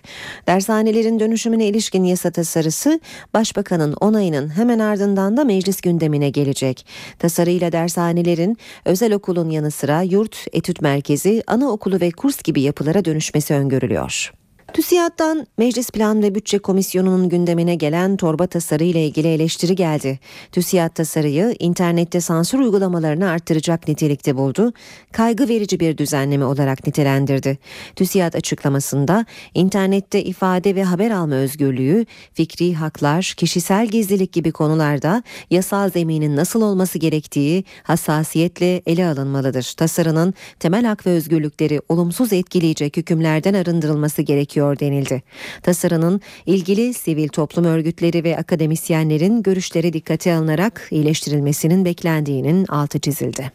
[0.48, 3.00] Dershanelerin dönüşümüne ilişkin yasa tasarısı
[3.34, 6.86] Başbakanın onayının hemen ardından da meclis gündemine gelecek.
[7.20, 13.54] Tasarıyla dershanelerin özel okulun yanı sıra yurt, etüt merkezi, anaokulu ve kurs gibi yapılara dönüşmesi
[13.54, 14.32] öngörülüyor.
[14.74, 20.20] TÜSİAD'dan Meclis Plan ve Bütçe Komisyonu'nun gündemine gelen torba tasarı ile ilgili eleştiri geldi.
[20.52, 24.74] TÜSİAD tasarıyı internette sansür uygulamalarını arttıracak nitelikte buldu.
[25.12, 27.58] Kaygı verici bir düzenleme olarak nitelendirdi.
[27.96, 35.90] TÜSİAD açıklamasında internette ifade ve haber alma özgürlüğü, fikri haklar, kişisel gizlilik gibi konularda yasal
[35.90, 39.74] zeminin nasıl olması gerektiği hassasiyetle ele alınmalıdır.
[39.78, 45.22] Tasarının temel hak ve özgürlükleri olumsuz etkileyecek hükümlerden arındırılması gerekiyor gerekiyor denildi.
[45.62, 53.52] Tasarının ilgili sivil toplum örgütleri ve akademisyenlerin görüşleri dikkate alınarak iyileştirilmesinin beklendiğinin altı çizildi.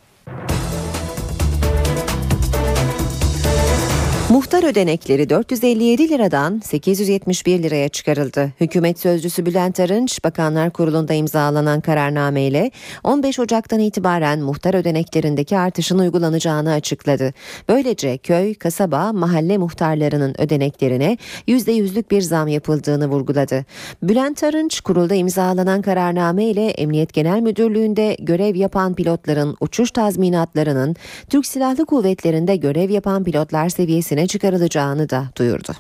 [4.33, 8.53] Muhtar ödenekleri 457 liradan 871 liraya çıkarıldı.
[8.61, 12.71] Hükümet sözcüsü Bülent Arınç, Bakanlar Kurulu'nda imzalanan kararnameyle
[13.05, 17.35] 15 Ocak'tan itibaren muhtar ödeneklerindeki artışın uygulanacağını açıkladı.
[17.69, 21.19] Böylece köy, kasaba, mahalle muhtarlarının ödeneklerine
[21.49, 23.65] %100'lük bir zam yapıldığını vurguladı.
[24.03, 30.97] Bülent Arınç, kurulda imzalanan kararname ile Emniyet Genel Müdürlüğü'nde görev yapan pilotların uçuş tazminatlarının
[31.31, 35.73] Türk Silahlı Kuvvetleri'nde görev yapan pilotlar seviyesine çıkarılacağını da duyurdu.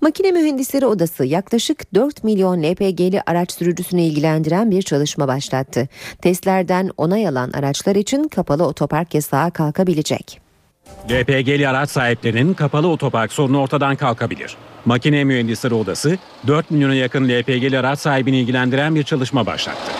[0.00, 5.88] Makine Mühendisleri Odası yaklaşık 4 milyon LPG'li araç sürücüsünü ilgilendiren bir çalışma başlattı.
[6.22, 10.40] Testlerden onay alan araçlar için kapalı otopark yasağı kalkabilecek.
[11.10, 14.56] LPG'li araç sahiplerinin kapalı otopark sorunu ortadan kalkabilir.
[14.84, 19.92] Makine Mühendisleri Odası 4 milyona yakın LPG'li araç sahibini ilgilendiren bir çalışma başlattı.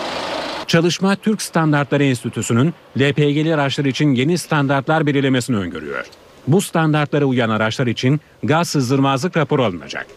[0.67, 6.05] Çalışma Türk Standartları Enstitüsü'nün LPG'li araçlar için yeni standartlar belirlemesini öngörüyor.
[6.47, 10.07] Bu standartlara uyan araçlar için gaz sızdırmazlık raporu alınacak.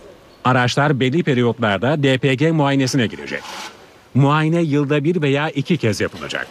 [0.45, 3.43] Araçlar belli periyotlarda DPG muayenesine girecek.
[4.15, 6.47] Muayene yılda bir veya iki kez yapılacak.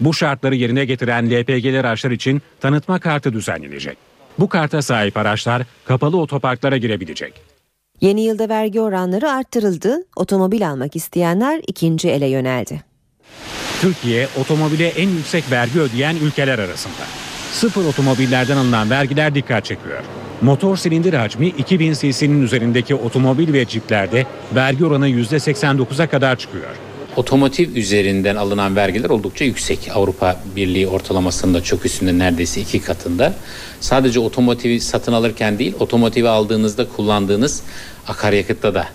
[0.00, 3.98] Bu şartları yerine getiren LPG'li araçlar için tanıtma kartı düzenlenecek.
[4.38, 7.32] Bu karta sahip araçlar kapalı otoparklara girebilecek.
[8.00, 9.96] Yeni yılda vergi oranları arttırıldı.
[10.16, 12.82] Otomobil almak isteyenler ikinci ele yöneldi.
[13.80, 17.29] Türkiye otomobile en yüksek vergi ödeyen ülkeler arasında.
[17.52, 20.02] Sıfır otomobillerden alınan vergiler dikkat çekiyor.
[20.42, 26.70] Motor silindir hacmi 2000 cc'nin üzerindeki otomobil ve ciplerde vergi oranı %89'a kadar çıkıyor.
[27.16, 29.78] Otomotiv üzerinden alınan vergiler oldukça yüksek.
[29.94, 33.34] Avrupa Birliği ortalamasında çok üstünde neredeyse iki katında.
[33.80, 37.62] Sadece otomotivi satın alırken değil, otomotivi aldığınızda kullandığınız
[38.08, 38.86] akaryakıtta da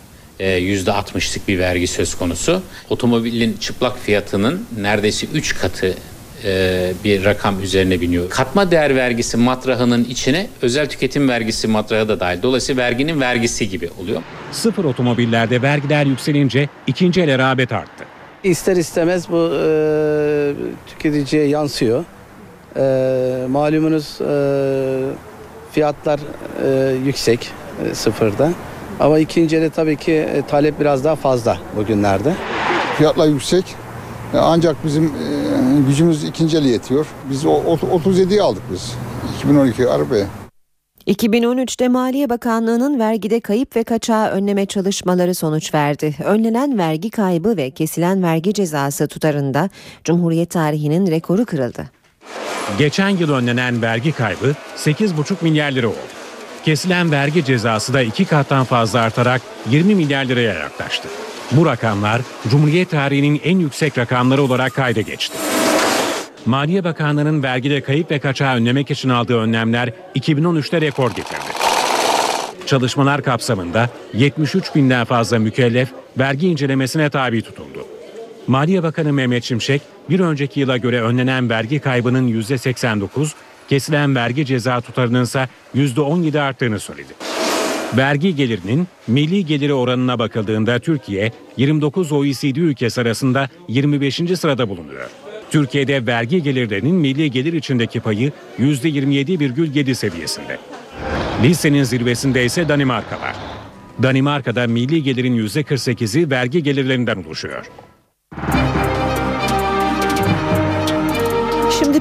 [0.59, 2.61] yüzde 60'lık bir vergi söz konusu.
[2.89, 5.95] Otomobilin çıplak fiyatının neredeyse 3 katı
[6.43, 8.29] e, bir rakam üzerine biniyor.
[8.29, 12.41] Katma değer vergisi matrahının içine özel tüketim vergisi matrahı da dahil.
[12.41, 14.21] Dolayısıyla verginin vergisi gibi oluyor.
[14.51, 18.05] Sıfır otomobillerde vergiler yükselince ikinci el rağbet arttı.
[18.43, 20.53] İster istemez bu e,
[20.87, 22.03] tüketiciye yansıyor.
[22.77, 24.31] E, malumunuz e,
[25.71, 26.19] fiyatlar
[26.65, 27.51] e, yüksek
[27.85, 28.51] e, sıfırda.
[28.99, 32.33] Ama ikinci elde tabii ki e, talep biraz daha fazla bugünlerde.
[32.97, 33.65] Fiyatlar yüksek.
[34.35, 35.11] E, ancak bizim e,
[35.87, 37.07] gücümüz ikinci eli yetiyor.
[37.29, 38.93] Biz 37'yi aldık biz.
[39.37, 40.25] 2012 arabaya.
[41.07, 46.15] 2013'te Maliye Bakanlığı'nın vergide kayıp ve kaçağı önleme çalışmaları sonuç verdi.
[46.23, 49.69] Önlenen vergi kaybı ve kesilen vergi cezası tutarında
[50.03, 51.89] Cumhuriyet tarihinin rekoru kırıldı.
[52.77, 55.95] Geçen yıl önlenen vergi kaybı 8,5 milyar lira oldu.
[56.63, 61.07] Kesilen vergi cezası da iki kattan fazla artarak 20 milyar liraya yaklaştı.
[61.51, 65.37] Bu rakamlar Cumhuriyet tarihinin en yüksek rakamları olarak kayda geçti.
[66.45, 71.55] Maliye Bakanlığı'nın vergide kayıp ve kaçağı önlemek için aldığı önlemler 2013'te rekor getirdi.
[72.65, 77.87] Çalışmalar kapsamında 73 binden fazla mükellef vergi incelemesine tabi tutuldu.
[78.47, 83.31] Maliye Bakanı Mehmet Şimşek bir önceki yıla göre önlenen vergi kaybının %89,
[83.69, 87.24] kesilen vergi ceza tutarının ise %17 arttığını söyledi.
[87.97, 94.15] Vergi gelirinin milli geliri oranına bakıldığında Türkiye 29 OECD ülkesi arasında 25.
[94.15, 95.09] sırada bulunuyor.
[95.51, 100.57] Türkiye'de vergi gelirlerinin milli gelir içindeki payı %27,7 seviyesinde.
[101.43, 103.35] Listenin zirvesinde ise Danimarka var.
[104.03, 107.65] Danimarka'da milli gelirin %48'i vergi gelirlerinden oluşuyor.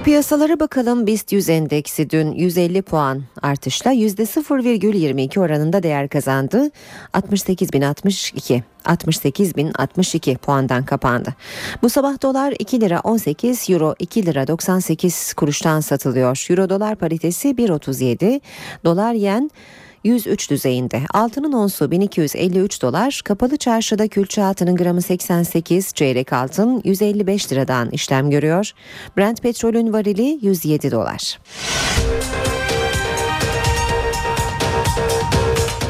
[0.05, 1.07] Piyasalara bakalım.
[1.07, 6.71] BIST 100 endeksi dün 150 puan artışla %0,22 oranında değer kazandı.
[7.15, 11.35] 68.062 68.062 puandan kapandı.
[11.83, 16.47] Bu sabah dolar 2 lira 18, euro 2 lira 98 kuruştan satılıyor.
[16.51, 18.41] Euro dolar paritesi 1.37,
[18.85, 19.51] dolar yen
[20.05, 21.01] 103 düzeyinde.
[21.15, 28.31] Altının onsu 1253 dolar, kapalı çarşıda külçe altının gramı 88, çeyrek altın 155 liradan işlem
[28.31, 28.73] görüyor.
[29.17, 31.39] Brent petrolün varili 107 dolar.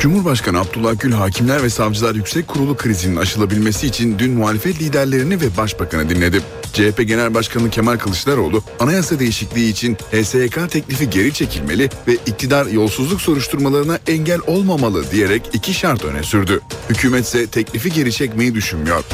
[0.04, 5.56] Cumhurbaşkanı Abdullah Gül Hakimler ve Savcılar Yüksek Kurulu krizinin aşılabilmesi için dün muhalefet liderlerini ve
[5.56, 6.40] başbakanı dinledi.
[6.72, 13.20] CHP Genel Başkanı Kemal Kılıçdaroğlu anayasa değişikliği için HSYK teklifi geri çekilmeli ve iktidar yolsuzluk
[13.20, 16.60] soruşturmalarına engel olmamalı diyerek iki şart öne sürdü.
[16.90, 19.04] Hükümet ise teklifi geri çekmeyi düşünmüyor.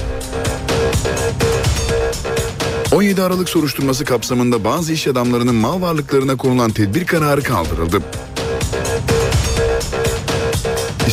[2.93, 8.03] 17 Aralık soruşturması kapsamında bazı iş adamlarının mal varlıklarına konulan tedbir kararı kaldırıldı.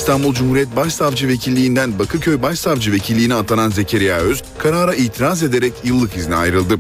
[0.08, 6.36] İstanbul Cumhuriyet Başsavcı Vekilliğinden Bakırköy Başsavcı Vekilliğine atanan Zekeriya Öz, karara itiraz ederek yıllık izne
[6.36, 6.80] ayrıldı.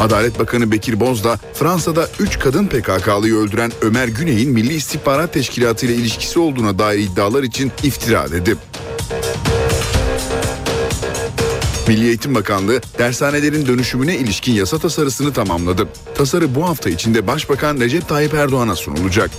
[0.00, 5.94] Adalet Bakanı Bekir Bozdağ, Fransa'da 3 kadın PKK'lıyı öldüren Ömer Güney'in Milli İstihbarat Teşkilatı ile
[5.94, 8.56] ilişkisi olduğuna dair iddialar için iftira dedi.
[11.88, 15.88] Milli Eğitim Bakanlığı dershanelerin dönüşümüne ilişkin yasa tasarısını tamamladı.
[16.14, 19.30] Tasarı bu hafta içinde Başbakan Recep Tayyip Erdoğan'a sunulacak.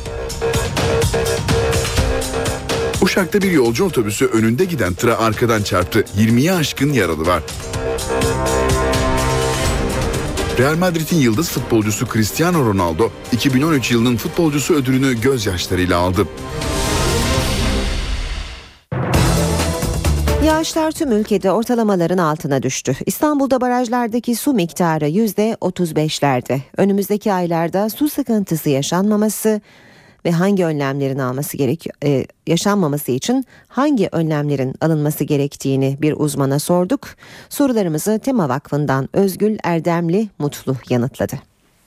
[3.01, 6.05] Uşak'ta bir yolcu otobüsü önünde giden tıra arkadan çarptı.
[6.17, 7.43] 20'ye aşkın yaralı var.
[10.59, 16.27] Real Madrid'in yıldız futbolcusu Cristiano Ronaldo 2013 yılının futbolcusu ödülünü gözyaşlarıyla aldı.
[20.45, 22.95] Yağışlar tüm ülkede ortalamaların altına düştü.
[23.05, 26.59] İstanbul'da barajlardaki su miktarı %35'lerde.
[26.77, 29.61] Önümüzdeki aylarda su sıkıntısı yaşanmaması
[30.27, 37.07] ve hangi önlemlerin alması gerek e, yaşanmaması için hangi önlemlerin alınması gerektiğini bir uzmana sorduk.
[37.49, 41.39] Sorularımızı Tema Vakfı'ndan Özgül Erdemli Mutlu yanıtladı.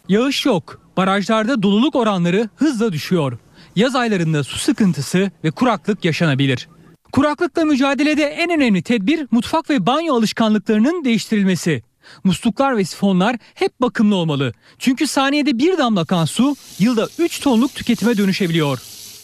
[0.09, 0.80] Yağış yok.
[0.97, 3.38] Barajlarda doluluk oranları hızla düşüyor.
[3.76, 6.68] Yaz aylarında su sıkıntısı ve kuraklık yaşanabilir.
[7.12, 11.82] Kuraklıkla mücadelede en önemli tedbir mutfak ve banyo alışkanlıklarının değiştirilmesi.
[12.24, 14.52] Musluklar ve sifonlar hep bakımlı olmalı.
[14.78, 18.78] Çünkü saniyede bir damla kan su yılda 3 tonluk tüketime dönüşebiliyor.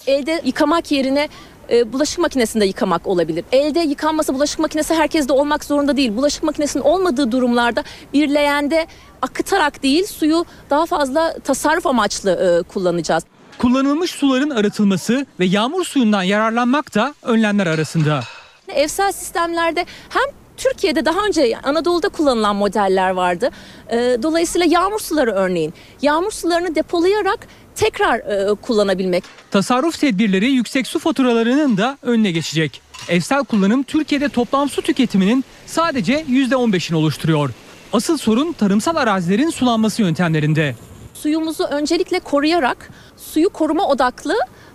[0.06, 1.28] Elde yıkamak yerine
[1.70, 3.44] e, bulaşık makinesinde yıkamak olabilir.
[3.52, 6.16] Elde yıkanması bulaşık makinesi herkeste olmak zorunda değil.
[6.16, 8.86] Bulaşık makinesinin olmadığı durumlarda bir leğende
[9.22, 13.24] akıtarak değil suyu daha fazla tasarruf amaçlı e, kullanacağız.
[13.58, 18.20] Kullanılmış suların arıtılması ve yağmur suyundan yararlanmak da önlemler arasında.
[18.68, 20.22] evsel sistemlerde hem
[20.56, 23.50] Türkiye'de daha önce Anadolu'da kullanılan modeller vardı.
[23.90, 25.74] E, dolayısıyla yağmur suları örneğin.
[26.02, 29.24] Yağmur sularını depolayarak tekrar e, kullanabilmek.
[29.50, 32.80] Tasarruf tedbirleri yüksek su faturalarının da önüne geçecek.
[33.08, 37.50] Evsel kullanım Türkiye'de toplam su tüketiminin sadece %15'ini oluşturuyor.
[37.92, 40.74] Asıl sorun tarımsal arazilerin sulanması yöntemlerinde.
[41.14, 44.34] Suyumuzu öncelikle koruyarak suyu koruma odaklı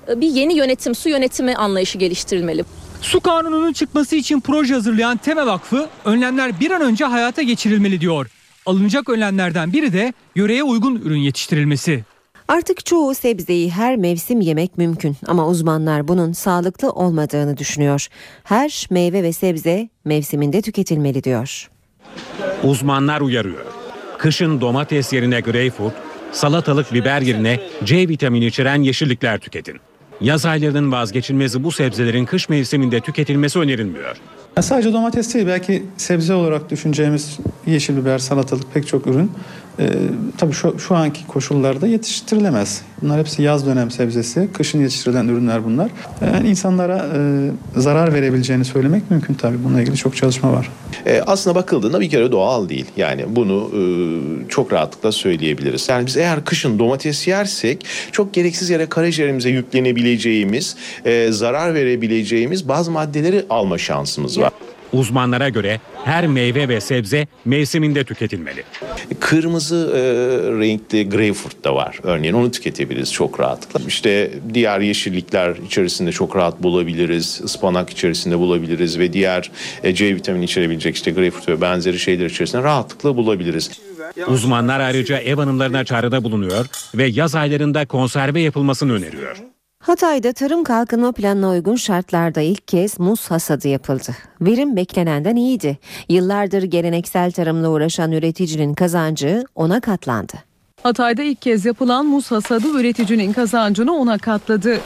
[0.10, 2.66] e, bir yeni yönetim, su yönetimi anlayışı geliştirilmeli.
[3.02, 8.28] Su kanununun çıkması için proje hazırlayan Temel Vakfı önlemler bir an önce hayata geçirilmeli diyor.
[8.66, 12.04] Alınacak önlemlerden biri de yöreye uygun ürün yetiştirilmesi.
[12.48, 18.08] Artık çoğu sebzeyi her mevsim yemek mümkün ama uzmanlar bunun sağlıklı olmadığını düşünüyor.
[18.44, 21.70] Her meyve ve sebze mevsiminde tüketilmeli diyor.
[22.64, 23.66] Uzmanlar uyarıyor.
[24.18, 25.94] Kışın domates yerine greyfurt,
[26.32, 29.80] salatalık biber yerine C vitamini içeren yeşillikler tüketin.
[30.22, 34.16] Yaz aylarının vazgeçilmezi bu sebzelerin kış mevsiminde tüketilmesi önerilmiyor.
[34.58, 39.32] Ya Sadece domates değil belki sebze olarak düşüneceğimiz yeşil biber, salatalık pek çok ürün
[39.82, 39.90] e,
[40.38, 42.82] tabii şu, şu anki koşullarda yetiştirilemez.
[43.02, 45.92] Bunlar hepsi yaz dönem sebzesi, kışın yetiştirilen ürünler bunlar.
[46.34, 49.64] Yani insanlara e, zarar verebileceğini söylemek mümkün tabii.
[49.64, 50.70] Bununla ilgili çok çalışma var.
[51.06, 52.86] E, aslında bakıldığında bir kere doğal değil.
[52.98, 53.82] Yani bunu e,
[54.50, 55.90] çok rahatlıkla söyleyebiliriz.
[55.90, 60.76] Yani biz eğer kışın domates yersek çok gereksiz yere karaciğerimize yüklenebileceğimiz,
[61.06, 64.52] e, zarar verebileceğimiz bazı maddeleri alma şansımız var.
[64.94, 68.64] Uzmanlara göre her meyve ve sebze mevsiminde tüketilmeli.
[69.20, 70.00] Kırmızı e,
[70.60, 72.00] renkli greyfurt da var.
[72.04, 73.80] Örneğin onu tüketebiliriz çok rahatlıkla.
[73.88, 77.42] İşte diğer yeşillikler içerisinde çok rahat bulabiliriz.
[77.44, 79.52] Ispanak içerisinde bulabiliriz ve diğer
[79.84, 83.72] e, C vitamini içerebilecek işte greyfurt ve benzeri şeyler içerisinde rahatlıkla bulabiliriz.
[84.28, 86.66] Uzmanlar ayrıca ev hanımlarına çağrıda bulunuyor
[86.96, 89.51] ve yaz aylarında konserve yapılmasını öneriyor.
[89.82, 94.16] Hatay'da tarım kalkınma planına uygun şartlarda ilk kez muz hasadı yapıldı.
[94.42, 95.78] Verim beklenenden iyiydi.
[96.10, 100.34] Yıllardır geleneksel tarımla uğraşan üreticinin kazancı ona katlandı.
[100.84, 104.80] Hatay'da ilk kez yapılan muz hasadı üreticinin kazancını ona katladı.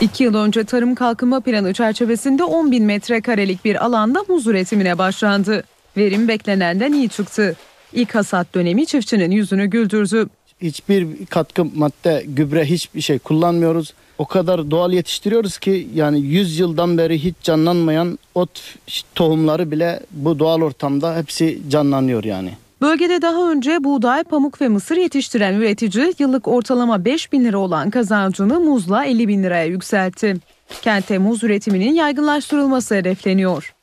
[0.00, 5.64] İki yıl önce tarım kalkınma planı çerçevesinde 10 bin metrekarelik bir alanda muz üretimine başlandı.
[5.96, 7.56] Verim beklenenden iyi çıktı.
[7.92, 10.28] İlk hasat dönemi çiftçinin yüzünü güldürdü.
[10.62, 13.94] Hiçbir katkı madde, gübre hiçbir şey kullanmıyoruz.
[14.22, 18.74] O kadar doğal yetiştiriyoruz ki yani 100 yıldan beri hiç canlanmayan ot
[19.14, 22.50] tohumları bile bu doğal ortamda hepsi canlanıyor yani.
[22.80, 27.90] Bölgede daha önce buğday, pamuk ve mısır yetiştiren üretici yıllık ortalama 5 bin lira olan
[27.90, 30.36] kazancını muzla 50 bin liraya yükseltti.
[30.82, 33.74] Kente muz üretiminin yaygınlaştırılması hedefleniyor.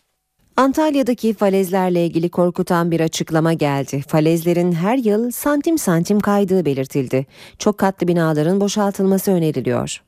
[0.58, 4.04] Antalya'daki falezlerle ilgili korkutan bir açıklama geldi.
[4.08, 7.26] Falezlerin her yıl santim santim kaydığı belirtildi.
[7.58, 10.02] Çok katlı binaların boşaltılması öneriliyor.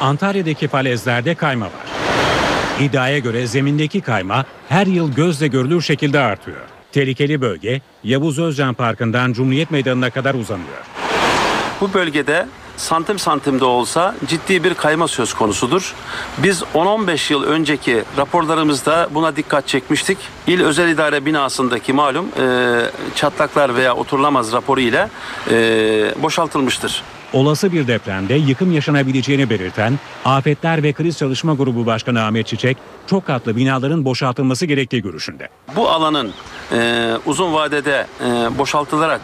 [0.00, 1.88] Antalya'daki falezlerde kayma var.
[2.80, 6.60] İddiaya göre zemindeki kayma her yıl gözle görülür şekilde artıyor.
[6.92, 10.78] Tehlikeli bölge Yavuz Özcan Parkı'ndan Cumhuriyet Meydanı'na kadar uzanıyor.
[11.80, 15.94] Bu bölgede santim santim de olsa ciddi bir kayma söz konusudur.
[16.38, 20.18] Biz 10-15 yıl önceki raporlarımızda buna dikkat çekmiştik.
[20.46, 22.80] İl Özel İdare binasındaki malum e,
[23.14, 25.08] çatlaklar veya oturulamaz raporu ile
[25.50, 25.54] e,
[26.22, 27.02] boşaltılmıştır.
[27.32, 32.76] Olası bir depremde yıkım yaşanabileceğini belirten Afetler ve Kriz Çalışma Grubu Başkanı Ahmet Çiçek,
[33.06, 35.48] çok katlı binaların boşaltılması gerektiği görüşünde.
[35.76, 36.32] Bu alanın
[36.72, 39.20] e, uzun vadede e, boşaltılarak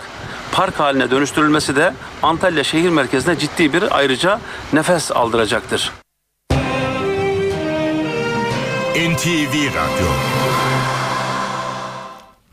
[0.53, 4.41] park haline dönüştürülmesi de Antalya şehir merkezine ciddi bir ayrıca
[4.73, 5.93] nefes aldıracaktır.
[8.95, 10.09] NTV Radyo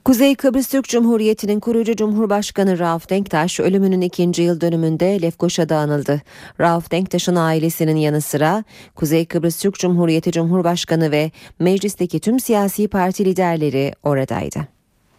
[0.06, 6.22] Kuzey Kıbrıs Türk Cumhuriyeti'nin kurucu Cumhurbaşkanı Rauf Denktaş ölümünün ikinci yıl dönümünde Lefkoşa'da anıldı.
[6.60, 8.64] Rauf Denktaş'ın ailesinin yanı sıra
[8.96, 14.68] Kuzey Kıbrıs Türk Cumhuriyeti Cumhurbaşkanı ve meclisteki tüm siyasi parti liderleri oradaydı.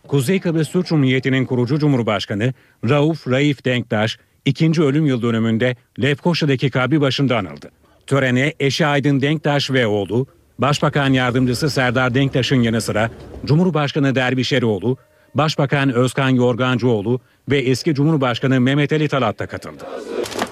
[0.08, 2.52] Kuzey Kıbrıs Türk Cumhuriyeti'nin kurucu Cumhurbaşkanı
[2.88, 7.70] Rauf Raif Denktaş ikinci ölüm yıl dönümünde Lefkoşa'daki kabri başında anıldı.
[8.06, 10.26] Törene eşi Aydın Denktaş ve oğlu,
[10.58, 13.10] Başbakan Yardımcısı Serdar Denktaş'ın yanı sıra
[13.44, 14.96] Cumhurbaşkanı Derviş Eroğlu,
[15.34, 19.84] Başbakan Özkan Yorgancıoğlu ve eski Cumhurbaşkanı Mehmet Ali Talat da katıldı.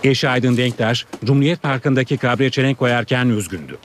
[0.05, 3.77] Eşi Aydın Denktaş, Cumhuriyet Parkı'ndaki kabre çelenk koyarken üzgündü.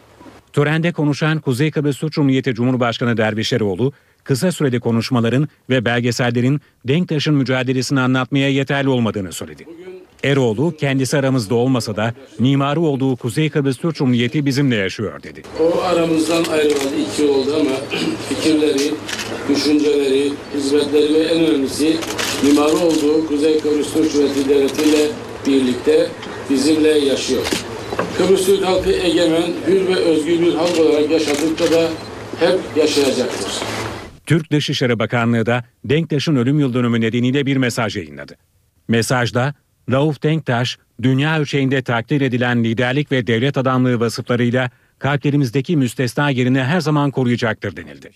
[0.54, 3.94] Törende konuşan Kuzey Kıbrıs Türk Cumhuriyeti Cumhurbaşkanı Derviş Eroğlu,
[4.24, 9.66] kısa sürede konuşmaların ve belgesellerin Denktaş'ın mücadelesini anlatmaya yeterli olmadığını söyledi.
[10.24, 15.42] Eroğlu kendisi aramızda olmasa da mimarı olduğu Kuzey Kıbrıs Türk Cumhuriyeti bizimle yaşıyor dedi.
[15.60, 18.94] O aramızdan ayrılalı iki oldu ama fikirleri,
[19.50, 21.98] düşünceleri, hizmetleri ve en önemlisi
[22.44, 25.08] mimarı olduğu Kuzey Kıbrıs Türk Cumhuriyeti Devleti ile
[25.48, 26.08] birlikte
[26.50, 27.44] bizimle yaşıyor.
[28.18, 31.90] Kıbrıs Türk halkı egemen, hür ve özgür bir halk olarak yaşadıkça da
[32.40, 33.52] hep yaşayacaktır.
[34.26, 38.36] Türk Dışişleri Bakanlığı da Denktaş'ın ölüm yıl dönümü nedeniyle bir mesaj yayınladı.
[38.88, 39.54] Mesajda
[39.92, 46.82] Rauf Denktaş, dünya ölçeğinde takdir edilen liderlik ve devlet adamlığı vasıflarıyla kalplerimizdeki müstesna yerini her
[46.82, 48.12] zaman koruyacaktır denildi.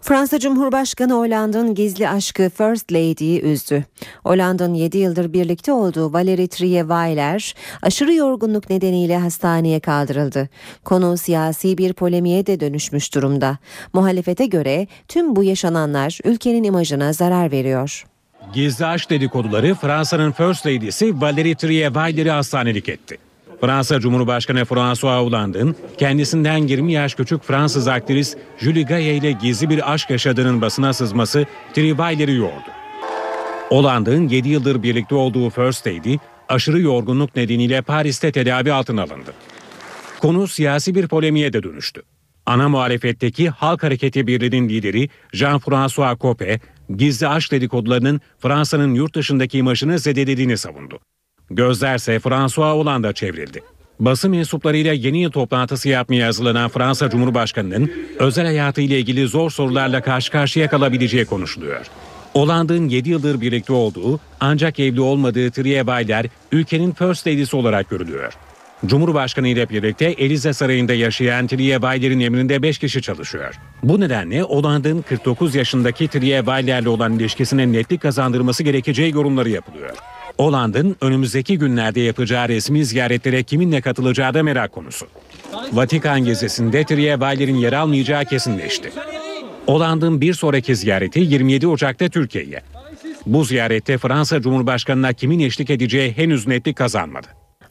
[0.00, 3.84] Fransa Cumhurbaşkanı Hollande'ın gizli aşkı First Lady'yi üzdü.
[4.22, 10.48] Hollande'ın 7 yıldır birlikte olduğu Valérie Trierweiler aşırı yorgunluk nedeniyle hastaneye kaldırıldı.
[10.84, 13.58] Konu siyasi bir polemiğe de dönüşmüş durumda.
[13.92, 18.04] Muhalefete göre tüm bu yaşananlar ülkenin imajına zarar veriyor.
[18.52, 23.18] Gizli aşk dedikoduları Fransa'nın First Lady'si Valérie Trierweiler'i hastanelik etti.
[23.60, 29.92] Fransa Cumhurbaşkanı François Hollande'ın kendisinden 20 yaş küçük Fransız aktris Julie Gaye ile gizli bir
[29.92, 32.70] aşk yaşadığının basına sızması Trierweiler'i yordu.
[33.68, 36.16] Hollande'ın 7 yıldır birlikte olduğu First Lady
[36.48, 39.32] aşırı yorgunluk nedeniyle Paris'te tedavi altına alındı.
[40.20, 42.02] Konu siyasi bir polemiğe de dönüştü.
[42.46, 46.60] Ana muhalefetteki Halk Hareketi Birliği'nin lideri Jean-François Copé,
[46.96, 50.98] gizli aşk dedikodularının Fransa'nın yurt dışındaki imajını zedelediğini savundu.
[51.50, 53.62] Gözlerse François Hollande'a çevrildi.
[54.00, 60.02] Basın mensuplarıyla yeni yıl toplantısı yapmaya hazırlanan Fransa Cumhurbaşkanı'nın özel hayatı ile ilgili zor sorularla
[60.02, 61.86] karşı karşıya kalabileceği konuşuluyor.
[62.32, 68.32] Hollande'ın 7 yıldır birlikte olduğu ancak evli olmadığı Trierweiler ülkenin First Lady'si olarak görülüyor.
[68.86, 73.54] Cumhurbaşkanı ile birlikte Elize Sarayı'nda yaşayan Trierweiler'in emrinde 5 kişi çalışıyor.
[73.82, 79.96] Bu nedenle Hollande'ın 49 yaşındaki Trierweiler'le olan ilişkisine netlik kazandırması gerekeceği yorumları yapılıyor.
[80.38, 85.06] Hollande'ın önümüzdeki günlerde yapacağı resmi ziyaretlere kiminle katılacağı da merak konusu.
[85.72, 88.92] Vatikan gezisinde Trierweiler'in yer almayacağı kesinleşti.
[89.66, 92.62] Hollande'ın bir sonraki ziyareti 27 Ocak'ta Türkiye'ye.
[93.26, 97.26] Bu ziyarette Fransa Cumhurbaşkanı'na kimin eşlik edeceği henüz netlik kazanmadı.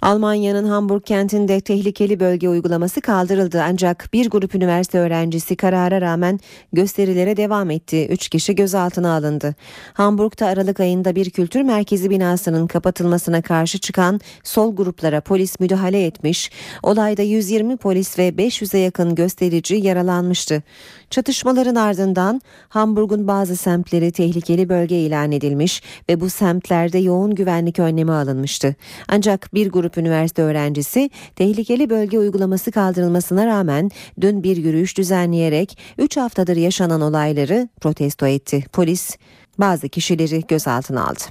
[0.06, 6.40] Almanya'nın Hamburg kentinde tehlikeli bölge uygulaması kaldırıldı ancak bir grup üniversite öğrencisi karara rağmen
[6.74, 8.08] gösterilere devam etti.
[8.10, 9.56] Üç kişi gözaltına alındı.
[9.94, 16.52] Hamburg'da Aralık ayında bir kültür merkezi binasının kapatılmasına karşı çıkan sol gruplara polis müdahale etmiş.
[16.84, 20.64] Olayda 120 polis ve 500'e yakın gösterici yaralanmıştı.
[21.10, 28.12] Çatışmaların ardından Hamburg'un bazı semtleri tehlikeli bölge ilan edilmiş ve bu semtlerde yoğun güvenlik önlemi
[28.12, 28.76] alınmıştı.
[29.08, 33.92] Ancak bir grup üniversite öğrencisi tehlikeli bölge uygulaması kaldırılmasına rağmen
[34.22, 38.64] dün bir yürüyüş düzenleyerek 3 haftadır yaşanan olayları protesto etti.
[38.74, 39.18] Polis
[39.58, 41.24] bazı kişileri gözaltına aldı.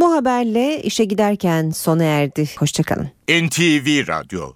[0.00, 2.48] Bu haberle işe giderken sona erdi.
[2.58, 3.08] Hoşçakalın.
[3.28, 4.52] NTV Radyo